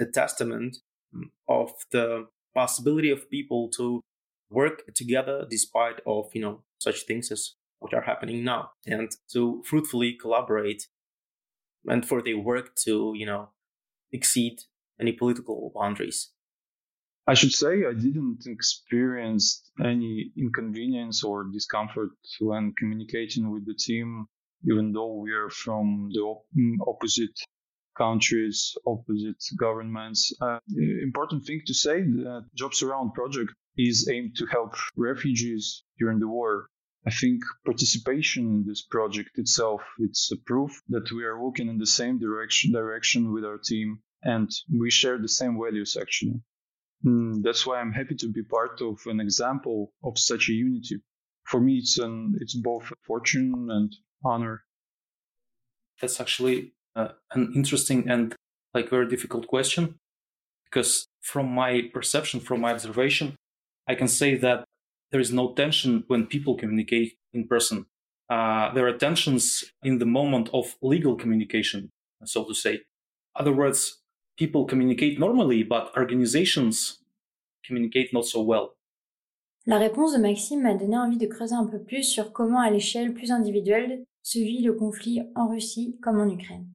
a 0.00 0.04
testament 0.04 0.78
of 1.48 1.70
the 1.92 2.26
possibility 2.54 3.10
of 3.10 3.30
people 3.30 3.68
to 3.76 4.00
work 4.50 4.82
together 4.94 5.46
despite 5.48 6.00
of 6.06 6.26
you 6.34 6.40
know 6.40 6.62
such 6.78 7.02
things 7.06 7.30
as 7.30 7.54
which 7.80 7.92
are 7.92 8.02
happening 8.02 8.44
now 8.44 8.70
and 8.86 9.10
to 9.32 9.62
fruitfully 9.66 10.16
collaborate 10.20 10.86
and 11.86 12.06
for 12.06 12.22
their 12.22 12.38
work 12.38 12.74
to, 12.84 13.12
you 13.14 13.26
know, 13.26 13.50
exceed 14.12 14.58
any 15.00 15.12
political 15.12 15.72
boundaries. 15.74 16.30
I 17.26 17.34
should 17.34 17.52
say 17.52 17.84
I 17.84 17.92
didn't 17.92 18.46
experience 18.46 19.68
any 19.82 20.30
inconvenience 20.36 21.24
or 21.24 21.44
discomfort 21.52 22.10
when 22.38 22.72
communicating 22.78 23.50
with 23.50 23.66
the 23.66 23.74
team, 23.74 24.26
even 24.70 24.92
though 24.92 25.14
we 25.14 25.32
are 25.32 25.50
from 25.50 26.08
the 26.12 26.20
op- 26.20 26.46
opposite 26.86 27.36
countries, 27.96 28.76
opposite 28.86 29.42
governments. 29.58 30.32
Uh, 30.40 30.58
important 31.02 31.44
thing 31.44 31.62
to 31.66 31.74
say 31.74 32.02
that 32.02 32.44
Jobs 32.54 32.82
Around 32.82 33.14
project 33.14 33.52
is 33.76 34.08
aimed 34.08 34.36
to 34.36 34.46
help 34.46 34.74
refugees 34.96 35.82
during 35.98 36.20
the 36.20 36.28
war 36.28 36.68
I 37.06 37.10
think 37.10 37.42
participation 37.64 38.44
in 38.46 38.64
this 38.66 38.82
project 38.82 39.38
itself, 39.38 39.82
it's 40.00 40.30
a 40.32 40.36
proof 40.44 40.82
that 40.88 41.12
we 41.12 41.24
are 41.24 41.40
working 41.40 41.68
in 41.68 41.78
the 41.78 41.86
same 41.86 42.18
direction, 42.18 42.72
direction 42.72 43.32
with 43.32 43.44
our 43.44 43.58
team 43.58 44.00
and 44.22 44.50
we 44.76 44.90
share 44.90 45.18
the 45.18 45.28
same 45.28 45.56
values 45.56 45.96
actually. 46.00 46.40
Mm, 47.04 47.42
that's 47.44 47.64
why 47.64 47.78
I'm 47.78 47.92
happy 47.92 48.16
to 48.16 48.28
be 48.32 48.42
part 48.42 48.80
of 48.80 48.98
an 49.06 49.20
example 49.20 49.92
of 50.02 50.18
such 50.18 50.48
a 50.48 50.52
unity. 50.52 50.96
For 51.44 51.60
me, 51.60 51.76
it's 51.76 51.98
an, 51.98 52.36
it's 52.40 52.54
both 52.54 52.92
fortune 53.06 53.68
and 53.70 53.94
honor. 54.24 54.64
That's 56.00 56.20
actually 56.20 56.72
uh, 56.96 57.10
an 57.30 57.52
interesting 57.54 58.10
and 58.10 58.34
like 58.74 58.90
very 58.90 59.08
difficult 59.08 59.46
question 59.46 60.00
because 60.64 61.06
from 61.20 61.52
my 61.54 61.82
perception, 61.94 62.40
from 62.40 62.60
my 62.62 62.72
observation, 62.72 63.36
I 63.88 63.94
can 63.94 64.08
say 64.08 64.34
that 64.36 64.64
there 65.10 65.20
is 65.20 65.32
no 65.32 65.52
tension 65.54 66.04
when 66.08 66.26
people 66.26 66.56
communicate 66.56 67.18
in 67.32 67.46
person. 67.46 67.86
Uh, 68.28 68.72
there 68.74 68.86
are 68.88 68.96
tensions 68.96 69.64
in 69.84 69.98
the 69.98 70.06
moment 70.06 70.50
of 70.52 70.76
legal 70.82 71.14
communication, 71.16 71.90
so 72.24 72.44
to 72.44 72.54
say. 72.54 72.80
Other 73.36 73.52
words, 73.52 74.02
people 74.36 74.64
communicate 74.64 75.18
normally, 75.18 75.62
but 75.62 75.92
organizations 75.96 76.98
communicate 77.64 78.12
not 78.12 78.24
so 78.26 78.42
well. 78.42 78.72
La 79.66 79.78
réponse 79.78 80.12
de 80.12 80.18
Maxime 80.18 80.62
m'a 80.62 80.74
donné 80.74 80.96
envie 80.96 81.18
de 81.18 81.26
creuser 81.26 81.54
un 81.54 81.66
peu 81.66 81.80
plus 81.82 82.04
sur 82.04 82.32
comment, 82.32 82.60
à 82.60 82.70
l'échelle 82.70 83.12
plus 83.12 83.32
individuelle, 83.32 84.04
se 84.22 84.38
vit 84.38 84.62
le 84.62 84.72
conflit 84.72 85.22
en 85.34 85.48
Russie 85.48 85.96
comme 86.00 86.20
en 86.20 86.28
Ukraine. 86.28 86.66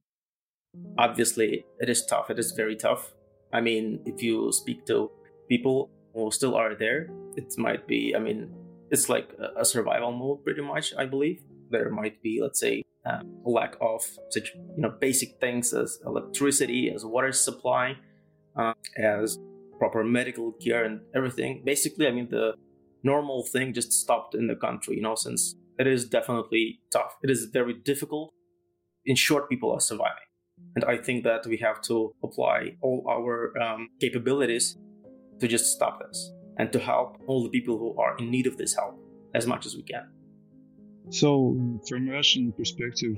Obviously, 0.98 1.64
it 1.80 1.88
is 1.88 2.06
tough. 2.06 2.30
It 2.30 2.38
is 2.38 2.52
very 2.54 2.76
tough. 2.76 3.14
I 3.52 3.60
mean, 3.60 4.00
if 4.06 4.22
you 4.22 4.52
speak 4.52 4.84
to 4.86 5.10
people 5.48 5.90
who 6.14 6.30
still 6.30 6.54
are 6.54 6.74
there. 6.74 7.08
It 7.36 7.54
might 7.58 7.86
be, 7.86 8.14
I 8.16 8.18
mean, 8.18 8.52
it's 8.90 9.08
like 9.08 9.30
a 9.56 9.64
survival 9.64 10.12
mode 10.12 10.44
pretty 10.44 10.62
much, 10.62 10.92
I 10.96 11.06
believe. 11.06 11.42
There 11.70 11.90
might 11.90 12.22
be, 12.22 12.40
let's 12.42 12.60
say, 12.60 12.82
a 13.06 13.22
lack 13.44 13.76
of 13.80 14.02
such, 14.30 14.52
you 14.54 14.82
know, 14.82 14.92
basic 15.00 15.40
things 15.40 15.72
as 15.72 15.98
electricity, 16.04 16.92
as 16.94 17.04
water 17.04 17.32
supply, 17.32 17.96
uh, 18.56 18.74
as 18.96 19.38
proper 19.78 20.04
medical 20.04 20.52
care 20.52 20.84
and 20.84 21.00
everything. 21.14 21.62
Basically, 21.64 22.06
I 22.06 22.12
mean, 22.12 22.28
the 22.30 22.54
normal 23.02 23.44
thing 23.44 23.72
just 23.72 23.92
stopped 23.92 24.34
in 24.34 24.46
the 24.46 24.54
country, 24.54 24.96
you 24.96 25.02
know, 25.02 25.14
since 25.14 25.56
it 25.78 25.86
is 25.86 26.04
definitely 26.04 26.80
tough. 26.92 27.16
It 27.22 27.30
is 27.30 27.46
very 27.46 27.74
difficult. 27.74 28.32
In 29.06 29.16
short, 29.16 29.48
people 29.48 29.72
are 29.72 29.80
surviving. 29.80 30.28
And 30.76 30.84
I 30.84 30.96
think 30.96 31.24
that 31.24 31.46
we 31.46 31.56
have 31.56 31.80
to 31.82 32.14
apply 32.22 32.76
all 32.82 33.04
our 33.08 33.58
um, 33.60 33.88
capabilities 34.00 34.76
to 35.42 35.48
just 35.48 35.72
stop 35.74 36.00
this 36.00 36.32
and 36.58 36.72
to 36.72 36.78
help 36.78 37.20
all 37.26 37.42
the 37.42 37.48
people 37.48 37.76
who 37.76 38.00
are 38.00 38.16
in 38.18 38.30
need 38.30 38.46
of 38.46 38.56
this 38.56 38.74
help 38.74 38.96
as 39.34 39.44
much 39.46 39.66
as 39.66 39.74
we 39.74 39.82
can. 39.82 40.06
So, 41.10 41.28
from 41.88 42.08
a 42.08 42.12
Russian 42.12 42.52
perspective, 42.52 43.16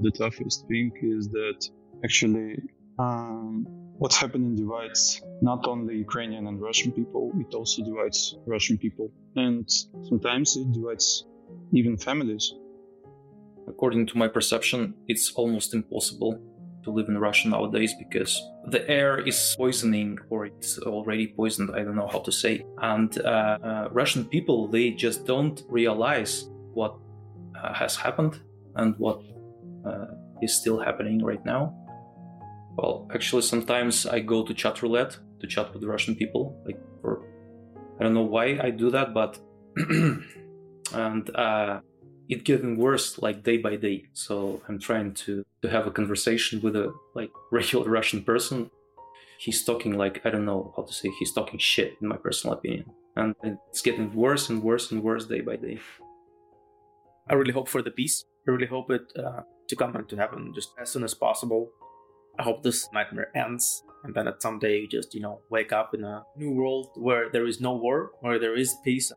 the 0.00 0.10
toughest 0.10 0.66
thing 0.68 0.90
is 1.02 1.28
that 1.28 1.58
actually 2.02 2.56
um, 2.98 3.66
what's 3.98 4.16
happening 4.16 4.56
divides 4.56 5.20
not 5.42 5.68
only 5.68 5.96
Ukrainian 5.96 6.46
and 6.46 6.58
Russian 6.68 6.92
people, 6.92 7.30
it 7.42 7.54
also 7.54 7.84
divides 7.84 8.20
Russian 8.46 8.78
people. 8.78 9.12
And 9.36 9.68
sometimes 10.08 10.56
it 10.56 10.72
divides 10.72 11.26
even 11.74 11.98
families. 11.98 12.54
According 13.68 14.06
to 14.06 14.14
my 14.16 14.28
perception, 14.28 14.94
it's 15.08 15.26
almost 15.32 15.74
impossible 15.74 16.32
to 16.84 16.90
live 16.90 17.08
in 17.08 17.18
Russia 17.18 17.48
nowadays 17.48 17.94
because 17.98 18.42
the 18.68 18.88
air 18.88 19.18
is 19.18 19.54
poisoning 19.56 20.18
or 20.30 20.46
it's 20.46 20.78
already 20.78 21.28
poisoned. 21.28 21.70
I 21.74 21.82
don't 21.82 21.96
know 21.96 22.08
how 22.08 22.20
to 22.20 22.32
say. 22.32 22.64
And 22.78 23.16
uh, 23.20 23.58
uh, 23.62 23.88
Russian 23.92 24.24
people, 24.24 24.68
they 24.68 24.90
just 24.90 25.26
don't 25.26 25.62
realize 25.68 26.48
what 26.72 26.96
uh, 27.62 27.74
has 27.74 27.96
happened 27.96 28.40
and 28.76 28.94
what 28.98 29.20
uh, 29.86 30.06
is 30.42 30.54
still 30.54 30.78
happening 30.78 31.22
right 31.24 31.44
now. 31.44 31.74
Well, 32.76 33.08
actually, 33.12 33.42
sometimes 33.42 34.06
I 34.06 34.20
go 34.20 34.44
to 34.44 34.54
chat 34.54 34.82
roulette 34.82 35.18
to 35.40 35.46
chat 35.46 35.74
with 35.74 35.84
Russian 35.84 36.14
people. 36.14 36.62
Like, 36.64 36.78
for 37.02 37.26
I 37.98 38.04
don't 38.04 38.14
know 38.14 38.22
why 38.22 38.58
I 38.62 38.70
do 38.70 38.90
that, 38.90 39.12
but 39.12 39.38
and 39.76 41.30
it's 42.30 42.42
getting 42.42 42.76
worse 42.76 43.18
like 43.18 43.42
day 43.42 43.58
by 43.58 43.76
day. 43.76 44.04
So 44.14 44.62
I'm 44.68 44.78
trying 44.78 45.14
to 45.24 45.44
to 45.62 45.68
have 45.68 45.86
a 45.86 45.90
conversation 45.90 46.60
with 46.60 46.76
a 46.76 46.92
like 47.14 47.30
regular 47.50 47.88
Russian 47.90 48.22
person. 48.22 48.70
He's 49.38 49.64
talking 49.64 49.96
like 49.98 50.20
I 50.24 50.30
don't 50.30 50.44
know 50.44 50.72
how 50.76 50.82
to 50.82 50.92
say. 50.92 51.10
He's 51.18 51.32
talking 51.32 51.58
shit, 51.58 51.96
in 52.00 52.08
my 52.08 52.16
personal 52.16 52.54
opinion, 52.54 52.86
and 53.16 53.34
it's 53.44 53.82
getting 53.82 54.14
worse 54.14 54.48
and 54.48 54.62
worse 54.62 54.90
and 54.90 55.02
worse 55.02 55.26
day 55.26 55.40
by 55.40 55.56
day. 55.56 55.80
I 57.28 57.34
really 57.34 57.52
hope 57.52 57.68
for 57.68 57.82
the 57.82 57.90
peace. 57.90 58.24
I 58.46 58.50
really 58.52 58.66
hope 58.66 58.90
it 58.90 59.06
uh, 59.16 59.42
to 59.68 59.76
come 59.76 59.94
and 59.96 60.08
to 60.08 60.16
happen 60.16 60.52
just 60.54 60.70
as 60.80 60.90
soon 60.90 61.04
as 61.04 61.14
possible. 61.14 61.70
I 62.38 62.42
hope 62.42 62.62
this 62.62 62.88
nightmare 62.92 63.30
ends 63.36 63.82
and 64.02 64.14
then 64.14 64.28
at 64.28 64.42
some 64.42 64.58
day 64.58 64.80
you 64.80 64.88
just 64.88 65.14
you 65.14 65.20
know 65.20 65.40
wake 65.50 65.72
up 65.72 65.94
in 65.94 66.04
a 66.04 66.24
new 66.36 66.52
world 66.52 66.90
where 66.94 67.30
there 67.30 67.46
is 67.46 67.60
no 67.60 67.74
war, 67.74 68.12
where 68.20 68.38
there 68.38 68.56
is 68.56 68.74
peace. 68.84 69.12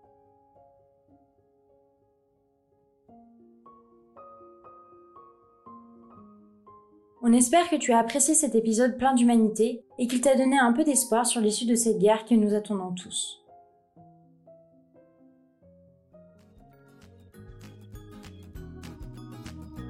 On 7.25 7.31
espère 7.31 7.69
que 7.69 7.77
tu 7.77 7.93
as 7.93 7.99
apprécié 7.99 8.33
cet 8.33 8.53
épisode 8.53 8.97
plein 8.97 9.13
d'humanité 9.13 9.85
et 9.97 10.07
qu'il 10.07 10.19
t'a 10.19 10.35
donné 10.35 10.59
un 10.59 10.73
peu 10.73 10.83
d'espoir 10.83 11.25
sur 11.25 11.39
l'issue 11.39 11.65
de 11.65 11.73
cette 11.73 11.97
guerre 11.97 12.25
que 12.25 12.35
nous 12.35 12.53
attendons 12.53 12.91
tous. 12.91 13.41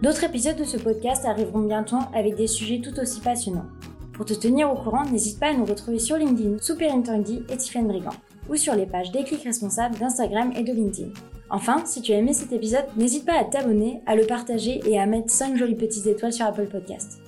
D'autres 0.03 0.25
épisodes 0.25 0.57
de 0.57 0.63
ce 0.63 0.77
podcast 0.77 1.25
arriveront 1.25 1.61
bientôt 1.61 1.97
avec 2.13 2.35
des 2.35 2.45
sujets 2.45 2.81
tout 2.81 2.99
aussi 2.99 3.19
passionnants. 3.19 3.65
Pour 4.13 4.25
te 4.25 4.35
tenir 4.35 4.71
au 4.71 4.75
courant, 4.75 5.05
n'hésite 5.05 5.39
pas 5.39 5.47
à 5.47 5.53
nous 5.53 5.65
retrouver 5.65 5.97
sur 5.97 6.17
LinkedIn 6.17 6.59
sous 6.59 6.77
et 6.79 7.57
Tiffany 7.57 7.87
Brigand 7.87 8.13
ou 8.47 8.55
sur 8.55 8.75
les 8.75 8.85
pages 8.85 9.11
Déclic 9.11 9.41
Responsable 9.41 9.97
d'Instagram 9.97 10.53
et 10.55 10.61
de 10.61 10.71
LinkedIn. 10.71 11.09
Enfin, 11.49 11.83
si 11.85 12.01
tu 12.01 12.13
as 12.13 12.17
aimé 12.17 12.33
cet 12.33 12.51
épisode, 12.51 12.85
n'hésite 12.95 13.25
pas 13.25 13.39
à 13.39 13.43
t'abonner, 13.43 14.01
à 14.05 14.15
le 14.15 14.27
partager 14.27 14.81
et 14.85 14.99
à 14.99 15.07
mettre 15.07 15.31
5 15.31 15.55
jolies 15.55 15.73
petites 15.73 16.05
étoiles 16.05 16.33
sur 16.33 16.45
Apple 16.45 16.67
Podcast. 16.67 17.22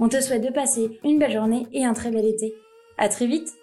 On 0.00 0.08
te 0.08 0.20
souhaite 0.20 0.44
de 0.44 0.52
passer 0.52 1.00
une 1.04 1.18
belle 1.18 1.32
journée 1.32 1.66
et 1.72 1.84
un 1.84 1.92
très 1.92 2.10
bel 2.10 2.24
été. 2.24 2.54
À 2.98 3.08
très 3.08 3.26
vite 3.26 3.57